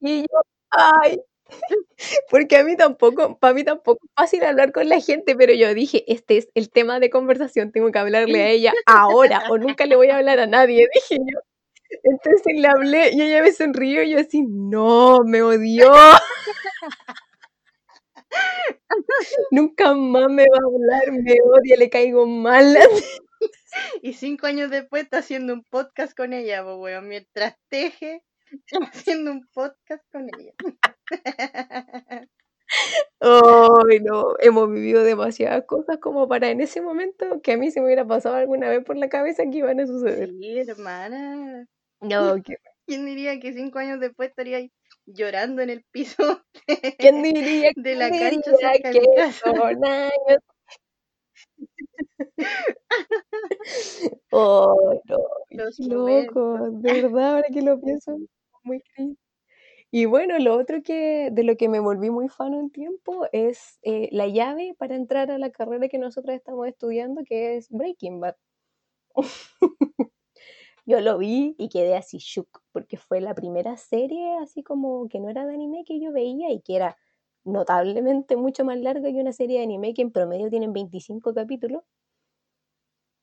[0.00, 1.20] y yo, ay,
[2.30, 5.72] porque a mí tampoco, para mí tampoco es fácil hablar con la gente, pero yo
[5.74, 9.86] dije, este es el tema de conversación, tengo que hablarle a ella ahora o nunca
[9.86, 11.40] le voy a hablar a nadie, dije yo.
[12.02, 15.92] Entonces le hablé y ella me sonrió y yo así, no, me odió.
[19.50, 22.76] nunca más me va a hablar, me odia, le caigo mal.
[24.02, 26.64] y cinco años después está haciendo un podcast con ella,
[27.02, 28.22] mientras teje,
[28.92, 30.52] haciendo un podcast con ella.
[33.20, 37.80] Ay, no, hemos vivido demasiadas cosas como para en ese momento que a mí se
[37.80, 40.30] me hubiera pasado alguna vez por la cabeza que iban a suceder.
[40.30, 41.66] Sí, hermana.
[42.00, 42.36] No,
[42.86, 44.72] ¿Quién diría que cinco años después estaría ahí
[45.06, 48.50] llorando en el piso de, ¿Quién diría, de la cancha
[48.82, 50.12] que son años?
[54.30, 55.00] oh,
[55.50, 58.18] no, loco, de verdad, ahora que lo pienso,
[58.64, 59.18] muy triste.
[59.90, 63.78] Y bueno, lo otro que de lo que me volví muy fan un tiempo es
[63.82, 68.20] eh, la llave para entrar a la carrera que nosotros estamos estudiando, que es Breaking
[68.20, 68.36] Bad.
[70.86, 75.20] yo lo vi y quedé así shook, porque fue la primera serie así como que
[75.20, 76.96] no era de anime que yo veía y que era
[77.44, 81.82] notablemente mucho más larga que una serie de anime que en promedio tienen 25 capítulos.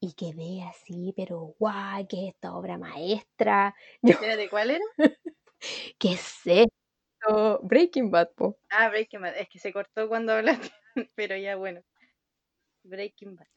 [0.04, 3.76] Y quedé así, pero guay, ¿qué es esta obra maestra?
[4.42, 4.84] ¿De cuál era?
[6.00, 7.60] ¿Qué es esto?
[7.64, 8.58] Breaking Bad, po.
[8.72, 9.38] Ah, Breaking Bad.
[9.38, 10.72] Es que se cortó cuando hablaste,
[11.16, 11.82] pero ya bueno.
[12.84, 13.48] Breaking Bad.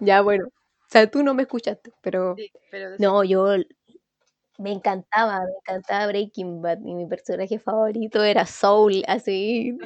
[0.00, 0.46] ya bueno.
[0.46, 2.34] O sea, tú no me escuchaste, pero...
[2.36, 3.46] Sí, pero no, yo
[4.58, 9.76] Me encantaba, me encantaba Breaking Bad y mi personaje favorito era Soul, así.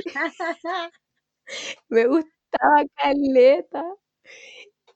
[1.89, 3.85] me gustaba Caleta.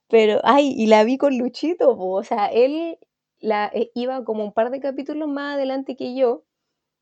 [0.08, 2.98] Pero, ay, y la vi con Luchito, po, o sea, él
[3.40, 6.44] la, eh, iba como un par de capítulos más adelante que yo,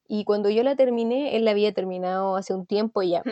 [0.09, 3.23] y cuando yo la terminé, él la había terminado hace un tiempo ya.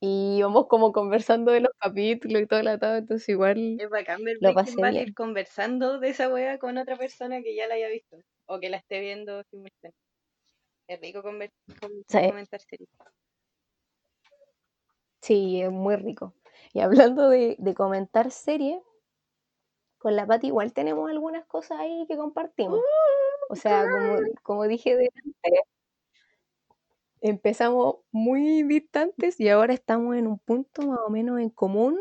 [0.00, 4.24] Y íbamos como conversando de los capítulos y todo la tarde, entonces igual Es bacán
[4.24, 5.08] ver lo pasé bien.
[5.08, 8.70] ir conversando de esa wea con otra persona que ya la haya visto o que
[8.70, 9.96] la esté viendo simultáneamente.
[10.88, 12.88] Es rico conver- com- sea, eh comentar series.
[15.22, 16.34] Sí, es muy rico.
[16.72, 18.80] Y hablando de, de comentar series,
[20.00, 22.80] con la Pati igual tenemos algunas cosas ahí que compartimos.
[23.50, 25.68] O sea, como, como dije delante,
[27.20, 31.98] empezamos muy distantes y ahora estamos en un punto más o menos en común,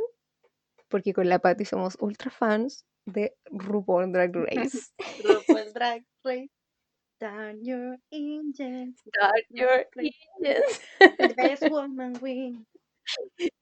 [0.87, 4.79] porque con la Pati somos ultra fans de RuPaul Drag Race.
[5.25, 6.49] RuPaul Drag Race.
[7.19, 8.97] Down your engines.
[9.13, 10.79] Start your engines.
[10.99, 12.65] The best woman win.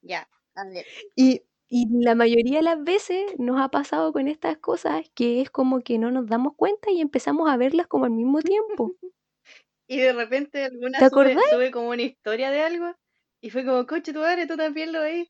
[0.00, 0.86] Ya, a ver.
[1.16, 5.50] Y, y la mayoría de las veces nos ha pasado con estas cosas que es
[5.50, 8.92] como que no nos damos cuenta y empezamos a verlas como al mismo tiempo.
[9.90, 12.94] Y de repente alguna ¿Te sube, sube como una historia de algo
[13.40, 15.28] y fue como, coche tu madre, tú también lo veis.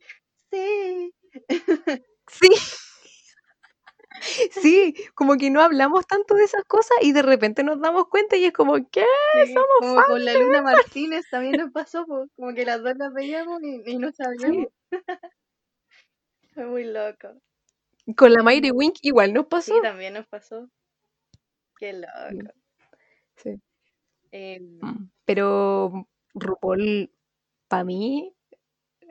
[0.51, 1.15] Sí.
[2.29, 2.49] Sí.
[4.51, 8.37] Sí, como que no hablamos tanto de esas cosas y de repente nos damos cuenta
[8.37, 9.05] y es como, ¿qué?
[9.33, 10.63] Sí, Somos como fans con la Luna.
[10.63, 14.69] Martínez también nos pasó, como que las dos las veíamos y, y no sabíamos.
[16.59, 17.29] Fue muy loco.
[18.17, 19.77] Con la Mayre Wink igual nos pasó.
[19.77, 20.69] Sí, también nos pasó.
[21.79, 22.53] Qué loco.
[23.37, 23.61] Sí.
[24.33, 27.13] Em, Mm, Pero RuPaul,
[27.69, 28.35] para mí,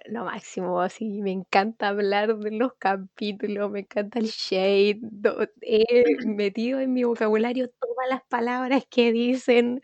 [0.07, 4.99] lo máximo, así, me encanta hablar de los capítulos, me encanta el shade,
[5.61, 9.81] he metido en mi vocabulario todas las palabras que dicen.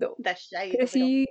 [0.00, 0.86] No, pero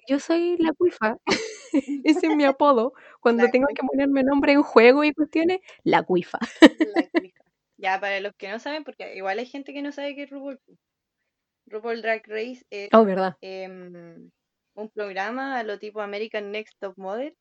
[0.07, 1.17] yo soy la cuifa,
[2.03, 6.03] ese es mi apodo, cuando la tengo que ponerme nombre en juego y cuestiones, la
[6.03, 6.39] cuifa.
[6.61, 7.09] La.
[7.81, 10.29] Ya, para los que no saben, porque igual hay gente que no sabe qué es
[10.29, 10.59] RuPaul.
[11.67, 13.37] RuPaul Drag Race es Oh, ¿verdad?
[13.39, 14.29] em,
[14.75, 17.33] un programa a lo tipo American Next Top Model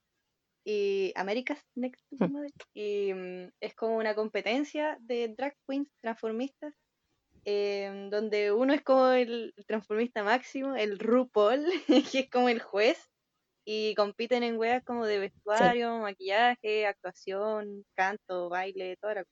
[0.64, 2.33] y America's Next Top Mm.
[2.33, 6.73] Model y mm, es como una competencia de drag queens transformistas
[7.48, 11.64] em, donde uno es como el transformista máximo, el RuPaul,
[12.12, 13.08] que es como el juez
[13.66, 19.24] y compiten en weas como de vestuario, maquillaje, actuación, canto, baile, toda la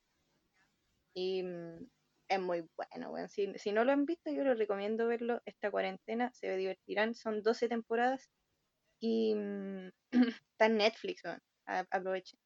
[1.15, 1.89] y mm,
[2.29, 3.29] es muy bueno, weón.
[3.29, 7.43] Si, si no lo han visto, yo les recomiendo verlo esta cuarentena, se divertirán, son
[7.43, 8.31] 12 temporadas
[9.01, 9.91] y mm,
[10.53, 11.41] está en Netflix, weón.
[11.67, 12.46] Aprovechen.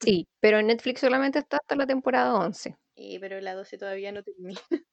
[0.00, 2.76] Sí, pero en Netflix solamente está hasta la temporada 11.
[2.94, 4.60] Y, pero la 12 todavía no termina.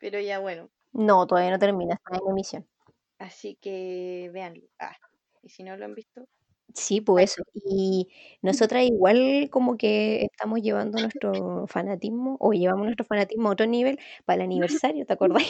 [0.00, 2.66] pero ya bueno, No, todavía no termina, está en emisión.
[3.18, 4.66] así que véanlo.
[4.78, 4.96] Ah,
[5.42, 6.24] y si no lo han visto,
[6.74, 7.42] Sí, pues eso.
[7.54, 8.08] Y
[8.42, 13.98] nosotras igual como que estamos llevando nuestro fanatismo, o llevamos nuestro fanatismo a otro nivel
[14.26, 14.50] para el
[14.82, 15.44] aniversario, ¿te acordás?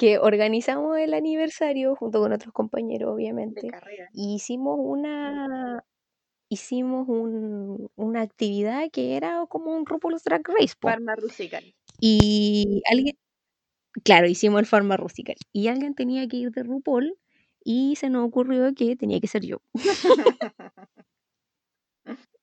[0.00, 3.68] Que organizamos el aniversario junto con otros compañeros, de obviamente.
[3.68, 4.08] carrera.
[4.14, 5.84] y hicimos una
[6.48, 10.88] hicimos un- una actividad que era como un RuPaul's Drag Race, po.
[10.88, 11.74] Parma Rusical.
[12.00, 13.16] Y alguien,
[14.04, 15.36] claro, hicimos el Farma Rusical.
[15.52, 17.16] Y alguien tenía que ir de RuPaul
[17.64, 19.58] y se nos ocurrió que tenía que ser yo.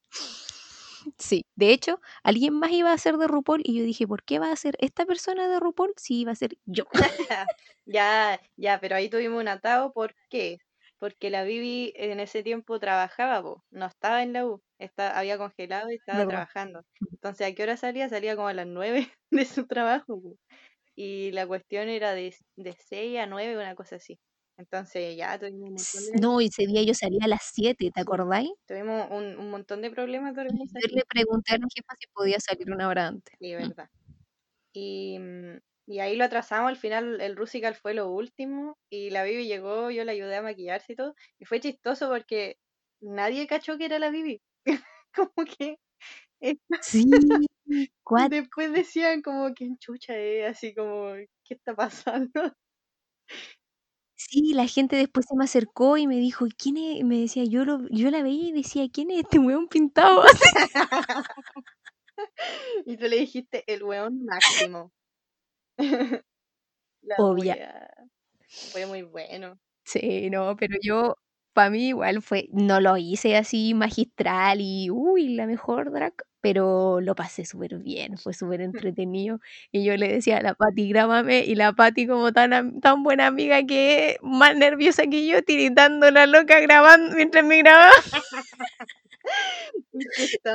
[1.19, 4.39] Sí, de hecho, alguien más iba a ser de RuPaul y yo dije, ¿por qué
[4.39, 6.85] va a ser esta persona de RuPaul si iba a ser yo?
[7.85, 10.59] ya, ya, pero ahí tuvimos un atado, ¿por qué?
[10.99, 15.37] Porque la Bibi en ese tiempo trabajaba, po, no estaba en la U, está, había
[15.37, 16.25] congelado y estaba ¿Verdad?
[16.25, 16.83] trabajando.
[17.21, 18.09] Entonces, ¿a qué hora salía?
[18.09, 20.37] Salía como a las 9 de su trabajo, po.
[20.95, 24.19] Y la cuestión era de, de 6 a 9, una cosa así.
[24.57, 28.01] Entonces, ya tuvimos un montón de, No, ese día yo salía a las 7, ¿te
[28.01, 28.49] acordáis?
[28.67, 30.91] tuvimos un, un montón de problemas de yo organización.
[30.93, 33.35] le pregunté a la jefa si podía salir una hora antes.
[33.39, 33.89] Sí, verdad.
[34.73, 39.23] Y, mm, y ahí lo atrasamos, al final el Rusical fue lo último y la
[39.23, 41.15] Bibi llegó, yo le ayudé a maquillarse y todo.
[41.39, 42.57] Y fue chistoso porque
[43.01, 44.41] nadie cachó que era la Bibi.
[45.15, 45.77] Como que
[46.79, 47.45] Sí,
[48.03, 52.31] cuat- después decían como que chucha es, así como, ¿qué está pasando?
[54.17, 57.03] Sí, la gente después se me acercó y me dijo, ¿quién es?
[57.05, 60.23] Me decía, yo lo, yo la veía y decía, ¿quién es este weón pintado?
[62.85, 64.91] Y tú le dijiste el weón máximo.
[67.03, 67.55] La Obvia.
[67.55, 67.89] wea.
[68.71, 69.59] Fue muy bueno.
[69.85, 71.15] Sí, no, pero yo
[71.57, 77.01] para mí igual fue, no lo hice así magistral y, uy, la mejor drag, pero
[77.01, 79.39] lo pasé súper bien, fue súper entretenido.
[79.71, 83.25] Y yo le decía a la Pati, grábame, y la Pati como tan, tan buena
[83.25, 87.89] amiga que es, más nerviosa que yo, tiritando la loca grabando mientras me grababa.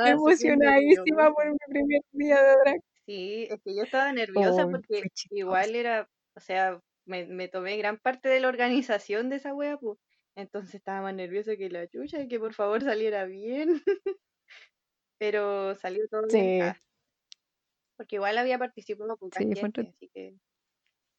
[0.05, 2.81] Emocionadísima por mi primer día de drag.
[3.05, 7.97] Sí, es que yo estaba nerviosa porque igual era, o sea, me, me, tomé gran
[7.97, 9.97] parte de la organización de esa wea, pues.
[10.35, 13.81] Entonces estaba más nerviosa que la chucha y que por favor saliera bien.
[15.19, 16.61] Pero salió todo bien.
[16.63, 16.77] Ah,
[17.95, 20.35] porque igual había participado con sí, gente, así que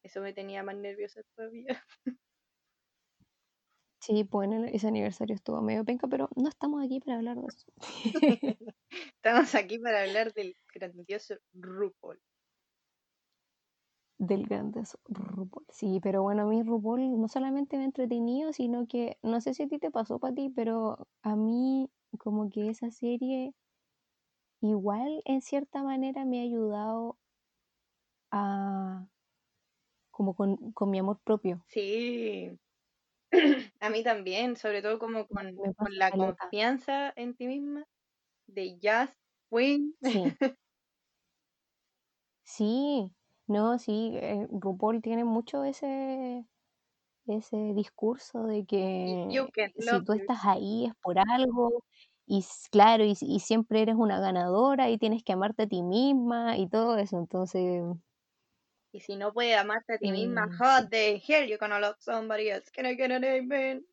[0.03, 1.85] eso me tenía más nerviosa todavía.
[4.01, 7.65] Sí, pues ese aniversario estuvo medio penca, pero no estamos aquí para hablar de eso.
[9.17, 12.21] estamos aquí para hablar del grandioso RuPaul.
[14.27, 15.66] Del grandioso RuPaul.
[15.68, 19.55] Sí, pero bueno, a mí RuPaul no solamente me ha entretenido, sino que, no sé
[19.55, 23.55] si a ti te pasó para ti, pero a mí como que esa serie
[24.61, 27.18] igual en cierta manera me ha ayudado
[28.31, 29.07] a
[30.11, 31.64] como con, con mi amor propio.
[31.68, 32.59] Sí,
[33.81, 35.57] a mí también, sobre todo como con,
[35.91, 37.85] la confianza en ti misma
[38.47, 39.11] de Jazz
[39.51, 39.95] Queen.
[40.01, 40.25] Sí.
[42.45, 43.12] sí,
[43.47, 46.47] no, sí, eh, RuPaul tiene mucho ese
[47.26, 49.28] ese discurso de que
[49.78, 51.82] si tú estás ahí es por algo
[52.26, 56.57] y claro, y, y, siempre eres una ganadora y tienes que amarte a ti misma
[56.59, 57.82] y todo eso, entonces
[58.95, 61.97] y si no puedes amarte a ti misma, mm, how the hell you gonna love
[61.99, 62.70] somebody else?
[62.70, 63.84] Can I get an amen?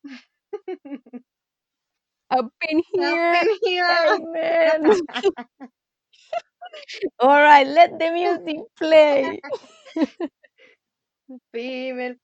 [2.29, 3.33] Up in here.
[3.33, 4.07] Up in here.
[4.07, 5.07] Amen.
[7.19, 9.39] All right, let the music play.
[11.53, 12.15] Female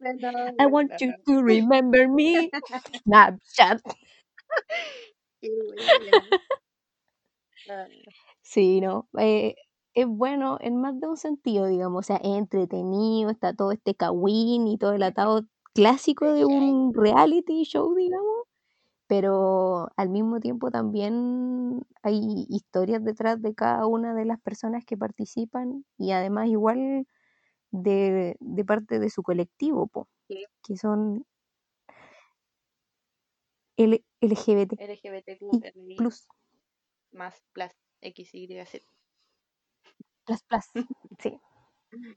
[0.59, 2.49] I want you to remember me.
[3.07, 3.79] Snapchat.
[8.41, 9.07] sí, no.
[9.17, 9.55] Eh,
[9.93, 13.95] es bueno en más de un sentido, digamos, o sea, es entretenido, está todo este
[13.95, 15.43] kawin y todo el atado
[15.73, 18.36] clásico de un reality show, digamos,
[19.07, 24.97] pero al mismo tiempo también hay historias detrás de cada una de las personas que
[24.97, 27.07] participan y además igual
[27.71, 31.25] de, parte de su colectivo, po, que son
[33.77, 34.73] L LGBT.
[34.73, 36.27] LGBTQ, plus.
[37.11, 38.85] Más plus, X, Y, Z.
[40.25, 40.65] Plus Plus,
[41.19, 41.39] sí.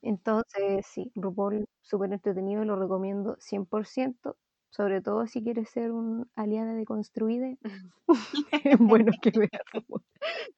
[0.02, 4.36] Entonces, sí, RuPaul súper entretenido, lo recomiendo 100%,
[4.70, 7.58] sobre todo si quieres ser un aliada de Construide.
[7.62, 7.68] es
[8.80, 9.62] bueno que veas.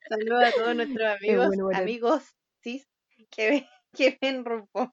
[0.08, 2.86] Saludos a todos nuestros amigos, amigos cis,
[3.30, 4.90] que, que ven RuPaul.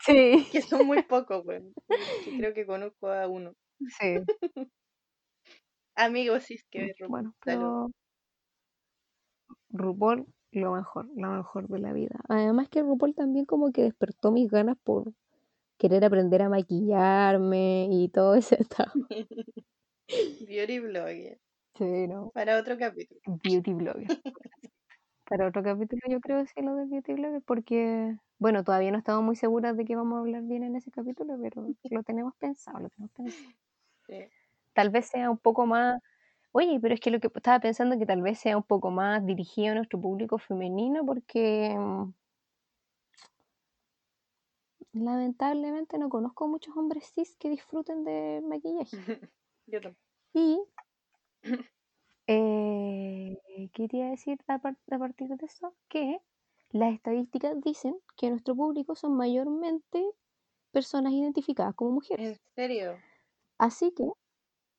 [0.00, 0.46] Sí.
[0.50, 1.62] Que son muy pocos, güey.
[2.38, 3.52] Creo que conozco a uno.
[3.98, 4.18] Sí.
[5.96, 7.10] amigos cis que ven RuPaul.
[7.10, 7.90] Bueno, pero...
[9.70, 12.20] RuPaul, lo mejor, lo mejor de la vida.
[12.28, 15.12] Además que RuPaul también como que despertó mis ganas por
[15.82, 18.92] querer aprender a maquillarme y todo ese estado.
[20.46, 21.40] Beauty blogger.
[21.76, 22.30] Sí, ¿no?
[22.30, 23.20] Para otro capítulo.
[23.42, 24.06] Beauty blogger.
[25.24, 28.98] Para otro capítulo yo creo que sí lo de beauty blogger porque, bueno, todavía no
[28.98, 32.34] estamos muy seguras de que vamos a hablar bien en ese capítulo, pero lo tenemos
[32.36, 33.54] pensado, lo tenemos pensado.
[34.74, 36.00] Tal vez sea un poco más
[36.54, 39.24] Oye, pero es que lo que estaba pensando que tal vez sea un poco más
[39.24, 42.12] dirigido a nuestro público femenino porque mm,
[44.92, 48.90] lamentablemente no conozco muchos hombres cis que disfruten de maquillaje.
[49.66, 49.96] Yo también.
[50.34, 50.58] Y
[52.26, 53.36] eh,
[53.72, 56.18] quería decir a, a partir de eso que
[56.70, 60.04] las estadísticas dicen que nuestro público son mayormente
[60.72, 62.28] personas identificadas como mujeres.
[62.28, 63.04] ¿En serio?
[63.58, 64.04] Así que,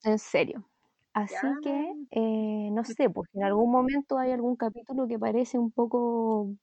[0.04, 0.70] en serio.
[1.14, 1.72] Así que,
[2.12, 6.56] eh, no sé, pues en algún momento hay algún capítulo que parece un poco,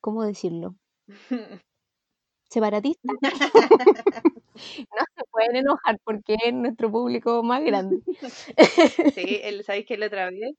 [0.00, 0.76] ¿cómo decirlo?
[2.48, 3.12] Separatista.
[4.54, 8.00] no se pueden enojar porque es nuestro público más grande.
[9.14, 10.54] sí, ¿sabéis que la otra vez?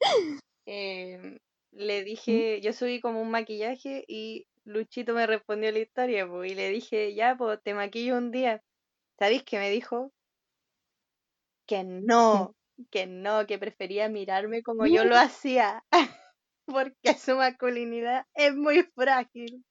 [0.66, 1.38] Em,
[1.72, 2.06] le ¿Mm?
[2.06, 6.70] dije, yo subí como un maquillaje y Luchito me respondió la historia, pues, y le
[6.70, 8.62] dije, ya, pues te maquillo un día.
[9.18, 10.12] ¿Sabéis qué me dijo?
[11.68, 12.56] que no,
[12.90, 15.84] que no, que prefería mirarme como yo lo hacía,
[16.66, 19.64] porque su masculinidad es muy frágil.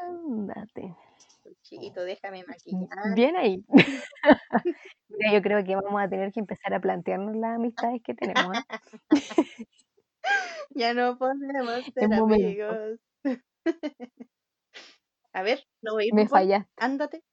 [0.00, 0.96] Ándate.
[1.62, 3.14] Chiquito, déjame maquillar.
[3.14, 3.64] Bien ahí.
[5.32, 8.56] yo creo que vamos a tener que empezar a plantearnos las amistades que tenemos.
[8.56, 8.80] ¿ah?
[10.70, 12.98] ya no podemos ser amigos.
[15.32, 16.70] A ver, no voy a ir, Me fallaste.
[16.76, 17.24] Ándate.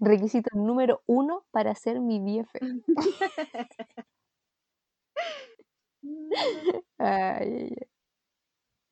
[0.00, 2.82] Requisito número uno para ser mi BFF.
[6.98, 7.86] Ay, ay, ay.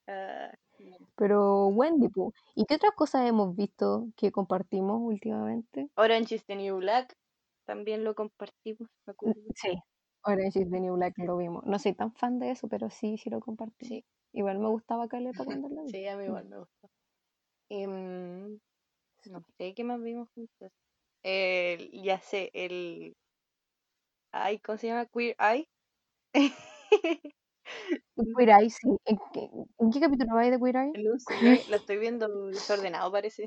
[0.06, 0.52] Ah.
[1.16, 5.90] Pero Wendy, pu, ¿y qué otras cosas hemos visto que compartimos últimamente?
[5.96, 7.14] Orange is the New Black.
[7.66, 9.40] También lo compartimos, me acuerdo.
[9.54, 9.78] Sí,
[10.24, 11.64] Orange is the New Black lo vimos.
[11.66, 13.88] No soy tan fan de eso, pero sí, sí lo compartimos.
[13.88, 14.04] Sí.
[14.32, 15.90] Igual me gustaba Caleta cuando lo vi.
[15.90, 16.90] Sí, a mí igual me gustó.
[17.68, 18.58] Em,
[19.30, 20.72] no sé qué más vimos juntos.
[21.22, 23.14] El, ya sé, el.
[24.32, 25.06] Ay, ¿cómo se llama?
[25.06, 25.68] Queer Eye.
[28.36, 28.88] Queer Eye, sí.
[29.04, 30.92] ¿En qué, en qué capítulo vais de Queer Eye?
[31.02, 31.14] Lo
[31.76, 33.46] estoy viendo desordenado, parece.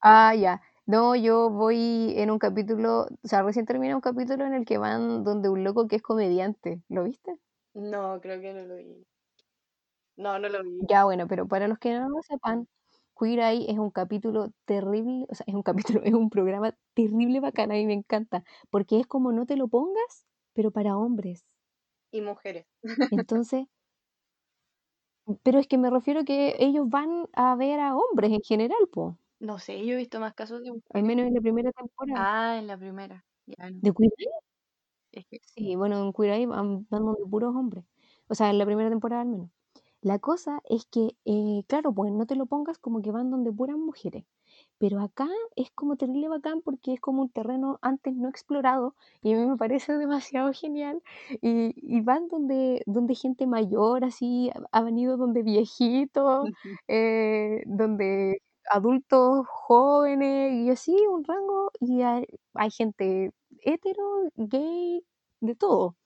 [0.00, 0.60] Ah, ya.
[0.86, 4.78] No, yo voy en un capítulo, o sea, recién termina un capítulo en el que
[4.78, 6.80] van donde un loco que es comediante.
[6.88, 7.36] ¿Lo viste?
[7.74, 9.04] No, creo que no lo vi.
[10.16, 10.78] No, no lo vi.
[10.88, 12.66] Ya, bueno, pero para los que no lo sepan,
[13.18, 17.40] Queer Eye es un capítulo terrible, o sea, es un capítulo, es un programa terrible
[17.40, 20.26] bacán, a mí me encanta, porque es como no te lo pongas,
[20.58, 21.46] pero para hombres.
[22.10, 22.66] Y mujeres.
[23.10, 23.66] Entonces,
[25.42, 29.18] pero es que me refiero que ellos van a ver a hombres en general, po,
[29.40, 31.02] No sé, yo he visto más casos de al mujeres.
[31.02, 32.24] menos en la primera temporada.
[32.24, 33.26] Ah, en la primera.
[33.46, 33.80] Ya no.
[33.80, 34.12] ¿De Queer?
[35.12, 37.84] Es que Sí, bueno, en Queer Eye van, van donde puros hombres,
[38.28, 39.50] o sea, en la primera temporada al menos.
[40.00, 43.52] La cosa es que, eh, claro, pues no te lo pongas como que van donde
[43.52, 44.24] puras mujeres,
[44.78, 49.32] pero acá es como terrible bacán porque es como un terreno antes no explorado y
[49.34, 51.02] a mí me parece demasiado genial
[51.42, 56.50] y, y van donde, donde gente mayor, así, ha- ha venido donde viejitos,
[56.88, 65.02] eh, donde adultos jóvenes y así, un rango, y hay, hay gente hetero, gay,
[65.40, 65.96] de todo.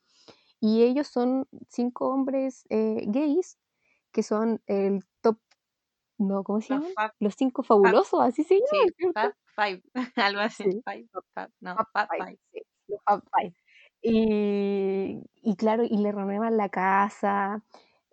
[0.61, 3.59] Y ellos son cinco hombres eh, gays
[4.13, 5.39] que son el top,
[6.19, 6.81] no, ¿cómo se?
[6.95, 9.15] Fab, Los cinco fabulosos, así se sí, llaman, ¿cierto?
[9.15, 9.83] Fab Five.
[10.17, 10.65] Algo así.
[10.65, 12.39] Sí, Five, Fab, no, Fab Fab Five, Five.
[12.53, 13.55] sí, los Fab Five.
[14.03, 17.65] Y, y claro, y le renuevan la casa,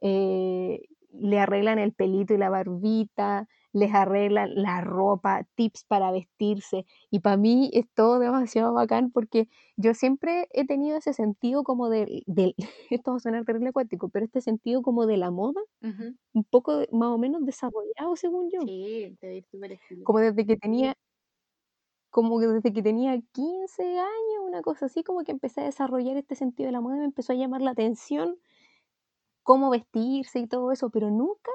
[0.01, 0.81] eh,
[1.11, 6.85] le arreglan el pelito y la barbita, les arreglan la ropa, tips para vestirse.
[7.11, 9.47] Y para mí es todo demasiado bacán porque
[9.77, 12.55] yo siempre he tenido ese sentido como del, del
[12.89, 16.83] esto va a sonar terrible acuático, pero este sentido como de la moda, un poco
[16.91, 18.61] más o menos desarrollado según yo.
[18.61, 19.45] Sí, te.
[20.03, 20.95] Como desde que tenía,
[22.09, 26.17] como que desde que tenía 15 años, una cosa así, como que empecé a desarrollar
[26.17, 28.37] este sentido de la moda y me empezó a llamar la atención
[29.43, 31.51] cómo vestirse y todo eso, pero nunca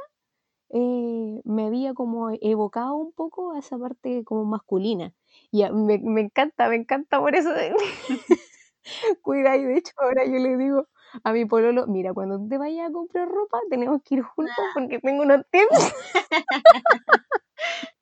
[0.75, 5.15] eh, me había como evocado un poco a esa parte como masculina.
[5.51, 7.51] Y a- me, me encanta, me encanta por eso.
[7.55, 7.75] de-
[9.23, 10.89] Cuida, y de hecho ahora yo le digo
[11.23, 14.99] a mi pololo, mira, cuando te vayas a comprar ropa tenemos que ir juntos porque
[14.99, 15.69] tengo unos tips.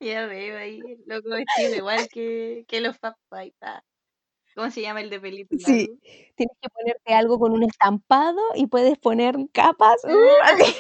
[0.00, 2.96] Ya veo ahí, loco vestido igual que, que los.
[3.60, 3.82] Ah,
[4.54, 5.98] ¿Cómo se llama el de pelito Sí,
[6.34, 10.04] tienes que ponerte algo con un estampado y puedes poner capas.
[10.04, 10.74] uh, así.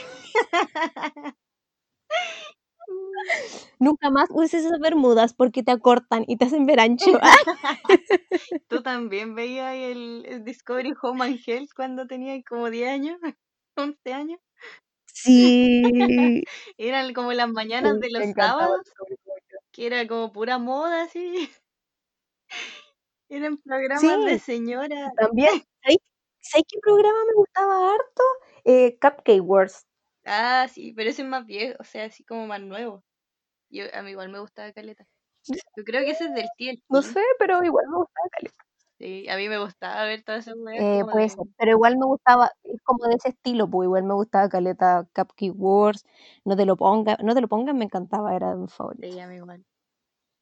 [3.78, 7.06] Nunca más uses esas bermudas porque te acortan y te hacen ver ancho.
[8.68, 13.18] ¿Tú también veías el, el Discovery Home and Health cuando tenías como 10 años?
[13.76, 14.38] 11 años.
[15.06, 16.42] Sí.
[16.78, 18.80] Eran como las mañanas de los sábados,
[19.72, 21.50] que era como pura moda, así.
[23.28, 25.10] Eran programas de Sí, señora.
[25.16, 25.62] también.
[25.82, 25.98] ¿Sabes
[26.40, 28.22] sabes qué programa me gustaba harto?
[28.64, 29.86] Eh, Cupcake Wars.
[30.24, 33.04] Ah, sí, pero ese es más viejo, o sea, así como más nuevo.
[33.70, 35.06] Yo, a mí igual me gustaba Caleta.
[35.76, 36.82] Yo creo que ese es del TLC.
[36.90, 38.64] No sé, pero igual me gustaba caleta.
[38.98, 41.28] Sí, a mí me gustaba ver todas esas Eh, puede de...
[41.28, 45.06] ser, pero igual me gustaba, es como de ese estilo, pues igual me gustaba Caleta
[45.14, 46.04] Cupcake Wars,
[46.44, 49.10] no te lo pongas, no te lo pongas, me encantaba, era de mis favoritos.
[49.10, 49.64] Sí, a mí igual.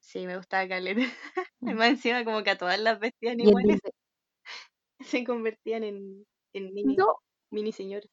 [0.00, 1.02] Sí, me gustaba Caleta.
[1.62, 1.76] Mm.
[1.76, 2.98] Más encima como que a todas las
[3.38, 3.92] iguales, de-
[5.04, 7.16] se convertían en, en mini, No,
[7.50, 8.10] mini señores.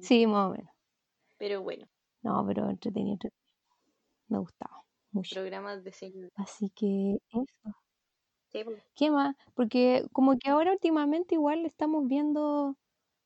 [0.00, 0.70] Sí, sí, más o menos.
[1.38, 1.86] Pero bueno,
[2.22, 3.44] No, pero entretenido, entretenido.
[4.28, 5.34] Me gustaba mucho.
[5.34, 6.32] programas de señores.
[6.36, 7.76] Así que eso.
[8.52, 8.84] Sí, pues.
[8.94, 9.36] ¿Qué más?
[9.54, 12.78] Porque como que ahora últimamente igual estamos viendo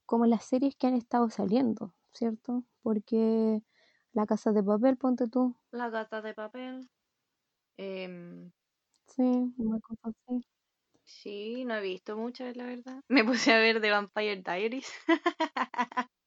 [0.06, 2.64] como las series que han estado saliendo, ¿cierto?
[2.82, 3.62] Porque
[4.12, 5.56] La Casa de Papel, ponte tú.
[5.80, 6.90] La gata de papel.
[7.78, 8.52] Em,
[9.08, 10.44] Sí, una cosa así.
[11.04, 13.00] sí, no he visto muchas, la verdad.
[13.08, 14.92] Me puse a ver The Vampire Diaries.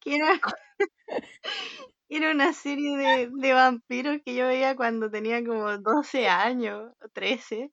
[0.00, 0.40] que era,
[2.08, 7.08] era una serie de, de vampiros que yo veía cuando tenía como 12 años o
[7.08, 7.70] 13.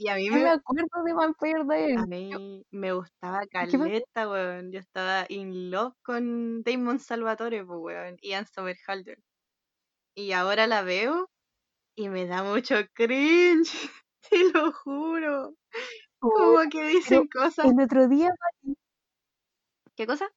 [0.00, 1.98] Y a mí me me, acuerdo de Vampire Diaries.
[1.98, 4.70] a mí me gustaba caleta, weón.
[4.70, 8.16] Yo estaba in love con Damon Salvatore, pues, weón.
[8.20, 9.18] Y Ian Somerhalder.
[10.14, 11.28] Y ahora la veo
[11.96, 13.72] y me da mucho cringe.
[14.30, 15.54] Te lo juro.
[16.20, 17.66] Como que pero dicen cosas.
[17.66, 18.30] el otro día,
[19.96, 20.30] ¿Qué cosa?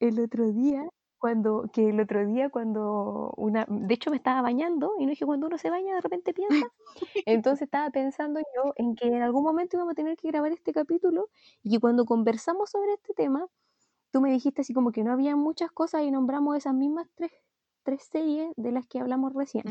[0.00, 0.88] El otro día,
[1.18, 5.24] cuando, que el otro día cuando una, de hecho me estaba bañando, y no que
[5.24, 6.66] cuando uno se baña de repente piensa,
[7.26, 10.72] entonces estaba pensando yo en que en algún momento íbamos a tener que grabar este
[10.72, 11.28] capítulo,
[11.62, 13.46] y que cuando conversamos sobre este tema,
[14.10, 17.32] tú me dijiste así como que no había muchas cosas y nombramos esas mismas tres,
[17.82, 19.64] tres series de las que hablamos recién.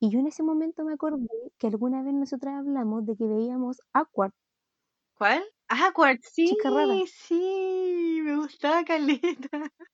[0.00, 1.28] Y yo en ese momento me acordé
[1.58, 4.32] que alguna vez nosotras hablamos de que veíamos Awkward,
[5.16, 5.42] ¿Cuál?
[5.68, 6.94] Ah, Quartz, sí, Chica rara.
[7.06, 9.48] sí, me gustaba caleta.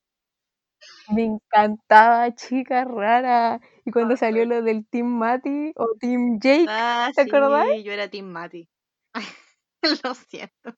[1.08, 3.60] Me encantaba Chica Rara.
[3.84, 4.58] Y cuando salió Awkward.
[4.60, 7.64] lo del Team Matty o Team Jake, Ah, ¿te sí, acordás?
[7.84, 8.68] yo era Team Mati.
[10.04, 10.74] Lo siento.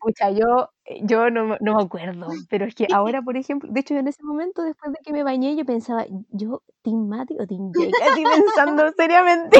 [0.00, 3.70] Pucha, yo, eh, yo no, me- no me acuerdo, pero es que ahora, por ejemplo,
[3.72, 7.36] de hecho en ese momento, después de que me bañé, yo pensaba, ¿yo Team Matty
[7.40, 8.02] o Team Jake?
[8.02, 9.56] Así pensando seriamente,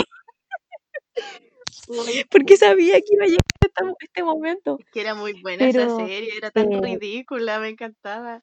[2.30, 4.76] porque sabía que iba a llegar esta- este momento.
[4.78, 8.42] es que era muy buena esa serie, era tan eh, ridícula, me encantaba.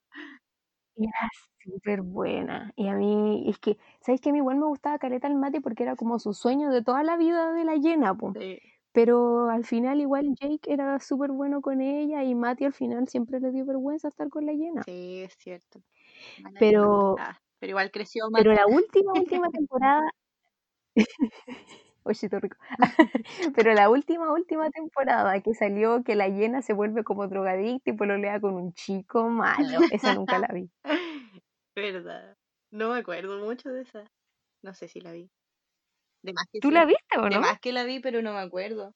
[0.96, 1.30] era
[1.64, 2.74] súper buena.
[2.76, 5.60] Y a mí, es que, ¿sabes que A mí igual me gustaba Caleta el Matty
[5.60, 8.16] porque era como su sueño de toda la vida de la llena.
[8.34, 8.60] Sí,
[8.94, 13.40] Pero al final igual Jake era súper bueno con ella y Matty al final siempre
[13.40, 14.84] le dio vergüenza estar con la llena.
[14.84, 15.82] sí, es cierto.
[16.60, 18.42] Pero, Ah, pero igual creció más.
[18.42, 20.02] pero la última, última temporada...
[22.04, 22.58] Ochito rico.
[23.56, 27.94] Pero la última, última temporada que salió que la llena se vuelve como drogadicta y
[27.94, 29.80] pololea con un chico malo.
[29.92, 30.70] Esa nunca la vi.
[31.76, 32.38] Verdad.
[32.72, 34.10] No me acuerdo mucho de esa.
[34.64, 35.30] No sé si la vi.
[36.24, 36.74] De más que ¿Tú sí.
[36.74, 37.42] la viste o De no?
[37.42, 38.94] más que la vi, pero no me acuerdo.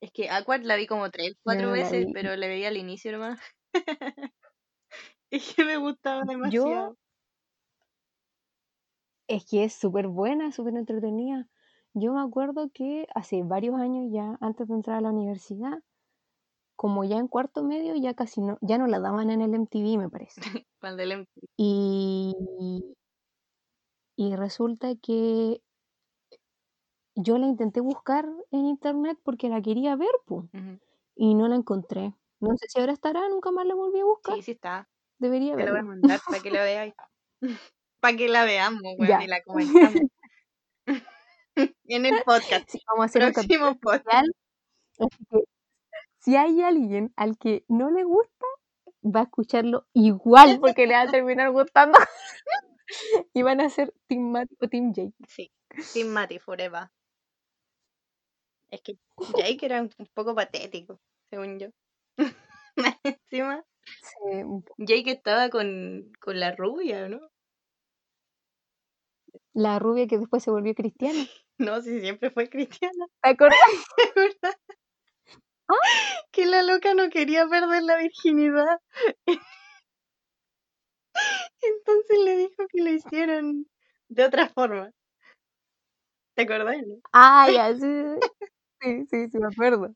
[0.00, 2.12] Es que Awkward la vi como tres, cuatro no la veces, vi.
[2.12, 3.38] pero le veía al inicio nomás.
[5.30, 6.96] es que me gustaba Yo, demasiado.
[9.26, 11.48] es que es súper buena, súper entretenida.
[12.00, 15.82] Yo me acuerdo que hace varios años ya, antes de entrar a la universidad,
[16.76, 19.98] como ya en cuarto medio, ya casi no, ya no la daban en el MTV,
[19.98, 20.40] me parece.
[20.80, 21.46] Cuando el MTV.
[21.56, 22.94] Y,
[24.16, 25.60] y resulta que
[27.16, 30.78] yo la intenté buscar en internet porque la quería ver, Ujú.
[31.16, 32.14] y no la encontré.
[32.40, 34.36] No sé si ahora estará, nunca más la volví a buscar.
[34.36, 34.88] Sí, sí está.
[35.18, 35.88] Debería Te la voy a verla.
[35.88, 36.94] mandar para que la veáis.
[38.00, 40.02] para que la veamos, weón, y la comentamos.
[41.94, 42.68] En el podcast.
[42.68, 44.28] Sí, vamos a hacer un Próximo podcast.
[44.98, 45.44] Así que
[46.20, 48.46] si hay alguien al que no le gusta,
[49.04, 51.98] va a escucharlo igual porque le va a terminar gustando.
[53.34, 55.14] y van a ser Team Matt o Team Jake.
[55.26, 55.50] Sí,
[55.92, 56.88] Team Mati Forever.
[58.70, 58.98] Es que
[59.36, 61.68] Jake era un un poco patético, según yo.
[63.02, 63.64] Encima,
[64.02, 67.30] Sí, un Jake estaba con, con la rubia, ¿no?
[69.54, 71.26] la rubia que después se volvió cristiana.
[71.58, 73.06] No, si siempre fue cristiana.
[73.22, 73.58] ¿Te acuerdas?
[73.96, 74.56] ¿te acuerdas?
[76.30, 78.78] Que la loca no quería perder la virginidad.
[81.60, 83.66] Entonces le dijo que lo hicieran
[84.08, 84.90] de otra forma.
[86.34, 86.76] ¿Te acordás?
[86.86, 87.00] no?
[87.12, 88.04] Ah, ya, sí,
[88.80, 89.94] sí, sí, sí, me acuerdo.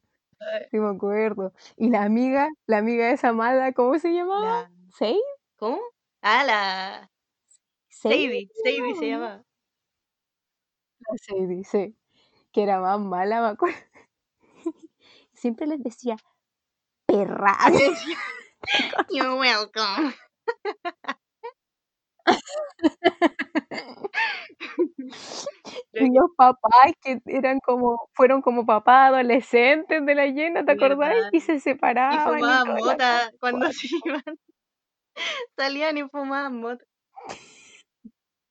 [0.71, 1.53] Sí, me acuerdo.
[1.77, 4.63] Y la amiga, la amiga de esa mala, ¿cómo se llamaba?
[4.63, 4.71] La...
[4.99, 5.21] ¿Sadie?
[5.57, 5.81] ¿Cómo?
[6.21, 7.11] Ah, la
[7.89, 8.51] ¿Sadie?
[8.65, 8.95] Sadie.
[8.97, 9.45] Se ¿no?
[11.09, 11.97] La Sadie, sí.
[12.53, 13.77] Que era más mala, me acuerdo.
[15.35, 16.17] Siempre les decía,
[17.07, 17.57] perra.
[19.11, 20.15] You're welcome.
[25.93, 31.17] Y los papás que eran como, fueron como papás adolescentes de la llena, ¿te acordás?
[31.33, 34.23] Y se separaban y fumaban mota cuando se iban.
[35.57, 36.85] Salían y fumaban mota.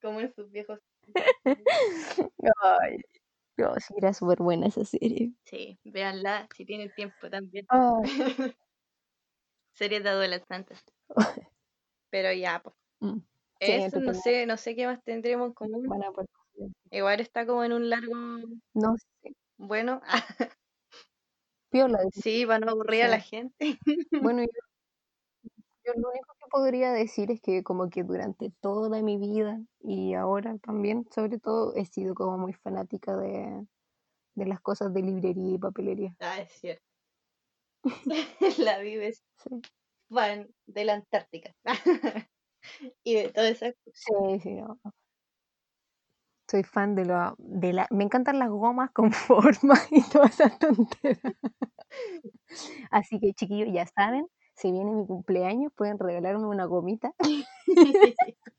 [0.02, 0.80] Como en sus viejos.
[2.62, 2.98] Ay,
[3.58, 5.34] Dios, sí, era súper buena esa serie.
[5.46, 7.66] Sí, véanla si tienen tiempo también.
[7.70, 8.04] Ay,
[9.74, 10.84] Series de adolescentes.
[12.10, 12.76] Pero ya, pues.
[13.00, 13.20] mm,
[13.60, 16.04] sí, Eso, no sé, no sé qué más tendremos en común.
[16.92, 18.14] Igual está como en un largo,
[18.74, 20.02] No sé, bueno.
[21.72, 22.00] piola.
[22.12, 23.80] sí, para no aburrir a la gente.
[24.22, 24.50] Bueno, yo,
[25.86, 30.58] yo lo único podría decir es que como que durante toda mi vida y ahora
[30.60, 33.66] también, sobre todo, he sido como muy fanática de,
[34.36, 36.18] de las cosas de librería y papelería.
[36.20, 36.86] Ah, es cierto.
[38.60, 39.50] la vives Sí,
[40.10, 41.54] fan de la Antártica.
[43.04, 44.02] y de todas esas cosas.
[44.06, 44.80] sí, sí, no.
[46.48, 47.88] Soy fan de la, de la...
[47.90, 51.34] Me encantan las gomas con forma y todas esas tonteras.
[52.92, 54.28] Así que, chiquillos, ya saben,
[54.62, 57.14] si viene mi cumpleaños, pueden regalarme una gomita.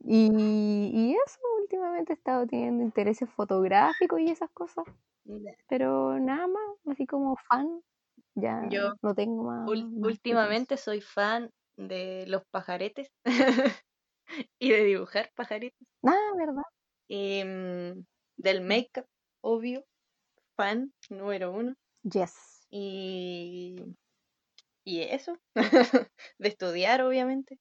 [0.00, 4.84] Y, y eso, últimamente he estado teniendo intereses fotográficos y esas cosas.
[5.68, 7.80] Pero nada más, así como fan,
[8.34, 9.68] ya Yo no tengo más.
[9.68, 13.08] últimamente soy fan de los pajaretes
[14.58, 15.86] y de dibujar pajaretes.
[16.04, 16.64] Ah, ¿verdad?
[17.08, 18.04] Y, mm,
[18.36, 19.06] del make-up,
[19.40, 19.84] obvio,
[20.56, 21.74] fan número uno.
[22.04, 22.66] Yes.
[22.70, 23.96] Y,
[24.84, 25.38] y eso,
[26.38, 27.58] de estudiar, obviamente.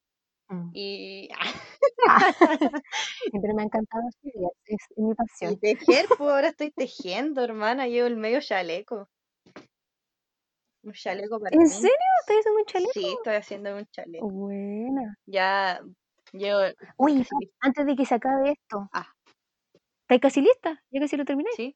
[0.49, 0.69] Mm.
[0.73, 1.29] Y,
[3.31, 5.59] Siempre me ha encantado estudiar, es mi y pasión.
[5.59, 7.87] tejer, pues ahora estoy tejiendo, hermana.
[7.87, 9.09] Llevo el medio chaleco.
[10.83, 11.69] Un chaleco para ¿En mí.
[11.69, 11.91] serio?
[12.21, 12.91] ¿Estás haciendo un chaleco?
[12.93, 14.29] Sí, estoy haciendo un chaleco.
[14.29, 15.15] Buena.
[15.25, 15.81] Ya
[16.31, 16.59] llevo.
[17.07, 17.35] Listo.
[17.59, 19.07] antes de que se acabe esto, Ah,
[20.03, 20.81] ¿estás casi lista?
[20.91, 21.49] ¿Ya casi lo terminé?
[21.55, 21.75] ¿sí?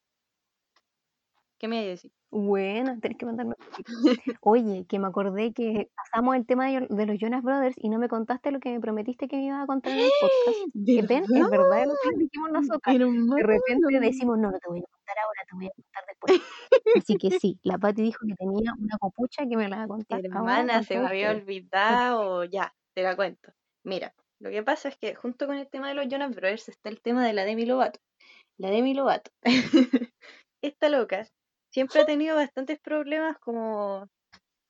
[1.59, 2.11] ¿Qué me iba a decir?
[2.34, 3.55] Buena, tenés que mandarme.
[4.41, 7.99] Oye, que me acordé que pasamos el tema de, de los Jonas Brothers y no
[7.99, 10.57] me contaste lo que me prometiste que me ibas a contar en el podcast.
[10.73, 12.97] Que ven, es verdad lo que dijimos nosotras.
[12.97, 16.41] De repente decimos, no, no te voy a contar ahora, te voy a contar después.
[16.97, 19.88] Así que sí, la Pati dijo que tenía una copucha que me la va a
[19.88, 20.25] contar.
[20.25, 22.45] Hermana, se me había olvidado.
[22.45, 23.53] Ya, te la cuento.
[23.84, 26.89] Mira, lo que pasa es que junto con el tema de los Jonas Brothers está
[26.89, 27.99] el tema de la Demi Lovato.
[28.57, 29.29] La Demi Lovato.
[30.63, 31.27] Esta loca
[31.74, 34.07] siempre ha tenido bastantes problemas como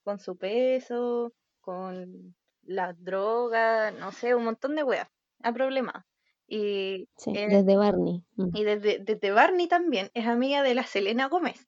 [0.04, 5.10] con su peso, con las drogas, no sé, un montón de weas.
[5.44, 6.04] Ha problemado.
[6.48, 8.24] Y, Sí, eh, desde Barney.
[8.36, 8.50] Mm.
[8.56, 11.68] y desde, desde Barney también es amiga de la Selena Gómez.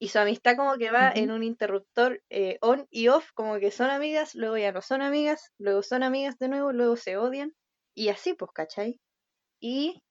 [0.00, 3.70] Y su amistad como que va en un interruptor eh, on y off, como que
[3.70, 7.54] son amigas, luego ya no son amigas, luego son amigas de nuevo, luego se odian.
[7.94, 8.98] Y así, pues, ¿cachai?
[9.60, 10.02] Y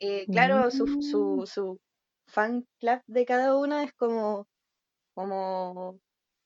[0.00, 1.00] eh, claro, su, Mm.
[1.02, 1.80] su, su
[2.32, 4.48] fan club de cada una es como,
[5.14, 6.00] como,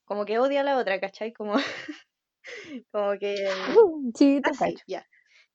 [0.07, 1.33] como que odia a la otra, ¿cachai?
[1.33, 1.55] Como,
[2.93, 3.35] como que
[4.15, 5.07] Sí, te así, ya.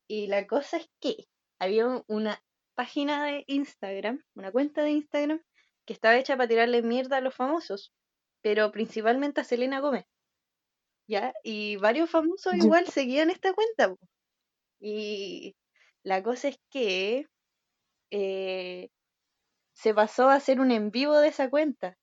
[0.08, 1.16] Y la cosa es que
[1.60, 2.44] había un- una
[2.76, 5.42] página de Instagram, una cuenta de Instagram,
[5.86, 7.94] que estaba hecha para tirarle mierda a los famosos,
[8.44, 10.06] pero principalmente a Selena Gómez.
[11.08, 11.34] ¿Ya?
[11.44, 13.96] Y varios famosos igual seguían esta cuenta.
[14.82, 15.56] Y
[16.04, 17.28] la cosa es que
[18.12, 18.90] eh,
[19.82, 21.98] se pasó a hacer un en vivo de esa cuenta.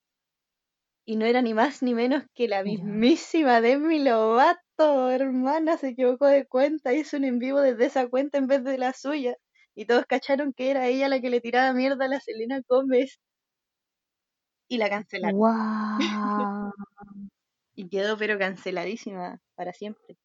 [1.04, 6.26] Y no era ni más ni menos que la mismísima Demi Lovato, hermana, se equivocó
[6.26, 9.34] de cuenta, hizo un en vivo desde esa cuenta en vez de la suya.
[9.74, 13.18] Y todos cacharon que era ella la que le tiraba mierda a la Selena Gómez.
[14.70, 15.36] Y la cancelaron.
[15.36, 15.98] ¡Guau!
[17.74, 20.18] Y quedó pero canceladísima para siempre.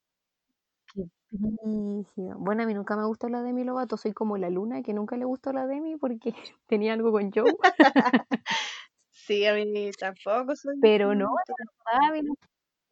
[2.37, 5.17] Bueno, a mí nunca me gustó la Demi Lovato, soy como la luna que nunca
[5.17, 6.33] le gustó la Demi porque
[6.67, 7.55] tenía algo con Joe.
[9.15, 10.75] Sí, a mí tampoco soy.
[10.81, 11.27] Pero no,
[11.85, 12.35] a mí nu-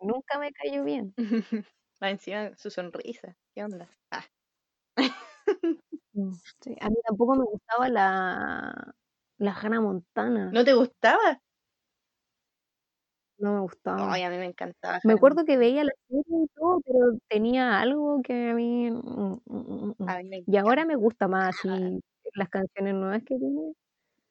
[0.01, 1.15] nunca me cayó bien.
[2.01, 3.37] Más encima su sonrisa.
[3.55, 3.89] ¿Qué onda?
[4.11, 4.25] Ah,
[6.13, 8.93] Mm, sí, A mí tampoco me gustaba la,
[9.37, 10.51] la Hannah Montana.
[10.51, 11.41] ¿No te gustaba?
[13.41, 14.13] No me gustaba.
[14.13, 14.99] Ay, a mí me encantaba.
[15.03, 18.91] Me Hannah acuerdo que veía la serie y todo, pero tenía algo que a mí...
[18.91, 20.09] mm, mm, mm, mm.
[20.09, 21.57] A mí me Y ahora me gusta más encantaba.
[21.57, 22.01] así
[22.35, 23.73] las canciones nuevas que tiene,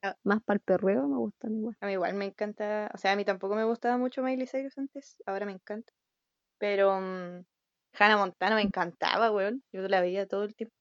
[0.03, 0.17] Ah.
[0.25, 1.77] más para el perreo me gustan igual.
[1.81, 2.91] A mí igual me encanta.
[2.95, 5.17] O sea, a mí tampoco me gustaba mucho Miley Cyrus antes.
[5.27, 5.93] Ahora me encanta.
[6.59, 7.45] Pero mm,
[7.99, 9.65] Hannah Montana me encantaba, weón.
[9.73, 10.73] Yo la veía todo el tiempo.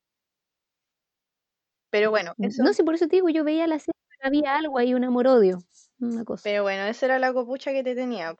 [1.94, 2.64] Pero bueno, eso.
[2.64, 5.04] No sé, por eso te digo, yo veía la serie, pero había algo ahí, un
[5.04, 5.60] amor-odio,
[6.00, 6.44] una cosa.
[6.44, 8.36] Pero bueno, esa era la copucha que te tenía.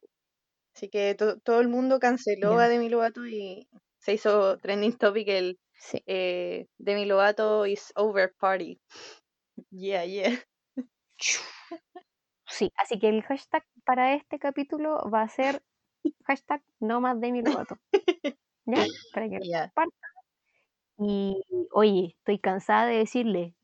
[0.76, 3.68] Así que to- todo el mundo canceló a Demi Lovato y
[4.00, 6.04] se hizo trending topic el Sí.
[6.08, 8.80] eh, Demi Lovato is over party.
[9.72, 10.40] Yeah, yeah.
[12.48, 15.62] Sí, así que el hashtag para este capítulo va a ser
[16.26, 17.78] hashtag no más Demi Lovato.
[18.66, 18.86] ¿Ya?
[19.12, 19.40] Para que
[19.76, 19.92] compartan.
[20.98, 21.42] Y
[21.72, 23.56] oye, estoy cansada de decirle,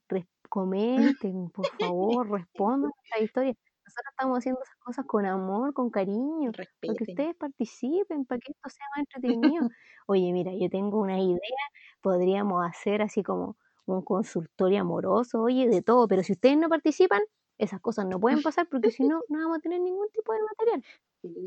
[0.50, 3.56] comenten, por favor, respondan a esta historia.
[3.86, 7.10] Nosotros estamos haciendo esas cosas con amor, con cariño, para que Respeten.
[7.10, 9.70] ustedes participen, para que esto sea más entretenido.
[10.08, 11.66] Oye, mira, yo tengo una idea,
[12.02, 17.22] podríamos hacer así como un consultorio amoroso, oye, de todo, pero si ustedes no participan,
[17.58, 20.40] esas cosas no pueden pasar porque si no, no vamos a tener ningún tipo de
[20.42, 20.84] material.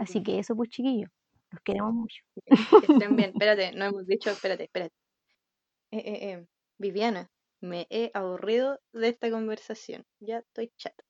[0.01, 1.11] Así que eso, pues chiquillos,
[1.51, 2.22] los queremos mucho.
[2.45, 3.30] Que estén bien.
[3.30, 4.95] Espérate, no hemos dicho, espérate, espérate.
[5.91, 6.47] Eh, eh, eh,
[6.78, 7.30] Viviana,
[7.61, 10.05] me he aburrido de esta conversación.
[10.20, 11.08] Ya estoy chata.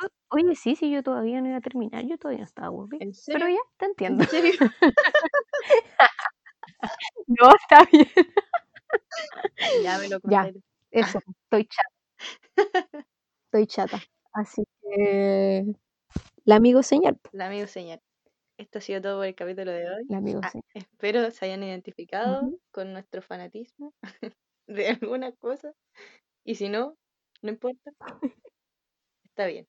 [0.00, 3.04] Yo- oye, sí, sí, yo todavía no iba a terminar, yo todavía no estaba aburrida.
[3.04, 4.24] ¿En Pero ya, te entiendo.
[4.24, 4.52] ¿En serio?
[7.26, 8.06] No, está bien.
[9.84, 10.42] Ya me lo Ya.
[10.44, 10.60] conté.
[10.90, 13.06] Eso, estoy chata.
[13.46, 13.98] Estoy chata.
[14.32, 15.58] Así que.
[16.46, 17.18] El amigo señor.
[17.32, 18.00] El amigo señor.
[18.58, 20.06] Esto ha sido todo por el capítulo de hoy.
[20.08, 20.64] El amigo Ah, señor.
[20.74, 23.92] espero se hayan identificado con nuestro fanatismo
[24.66, 25.72] de alguna cosa.
[26.44, 26.94] Y si no,
[27.42, 27.92] no importa.
[29.24, 29.66] Está bien.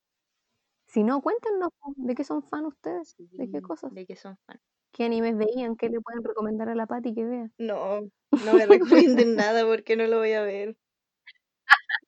[0.87, 3.15] Si no, cuéntenos de qué son fan ustedes.
[3.17, 3.93] ¿De qué cosas?
[3.93, 4.59] De que son fan.
[4.91, 5.75] ¿Qué animes veían?
[5.75, 7.49] ¿Qué le pueden recomendar a la Pati que vea?
[7.57, 8.01] No,
[8.53, 10.77] no me recomienden nada porque no lo voy a ver.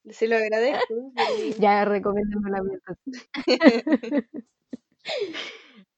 [0.09, 1.11] Se lo agradezco.
[1.15, 2.97] pero- Ya, recomiéndenme la mierda.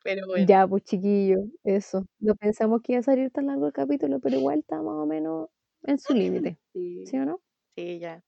[0.04, 2.06] Pero bueno, Ya, pues chiquillo, eso.
[2.20, 5.06] No pensamos que iba a salir tan largo el capítulo, pero igual está más o
[5.06, 5.50] menos
[5.84, 6.58] en su límite.
[6.74, 7.40] sí, ¿Sí o no?
[7.76, 8.24] sí, ya.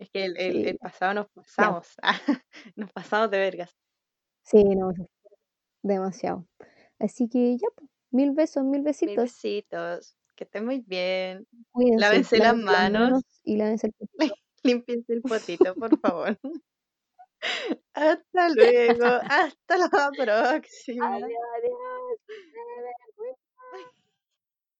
[0.00, 1.88] Es que el, el- Sí, el pasado nos pasamos.
[2.74, 3.70] Nos pasamos de vergas.
[4.42, 4.92] Sí, no,
[5.82, 6.46] demasiado.
[6.98, 9.16] Así que ya, pues, mil besos, mil Mil besitos.
[9.16, 10.16] besitos.
[10.34, 11.46] Que estén muy bien.
[11.70, 13.22] Cuídense, Lávense las manos.
[13.44, 13.92] y lávense el
[14.32, 14.34] potito.
[14.62, 16.38] Límpiense el potito, por favor.
[17.94, 19.04] Hasta luego.
[19.04, 21.14] Hasta la próxima.
[21.14, 23.36] Adiós, adiós.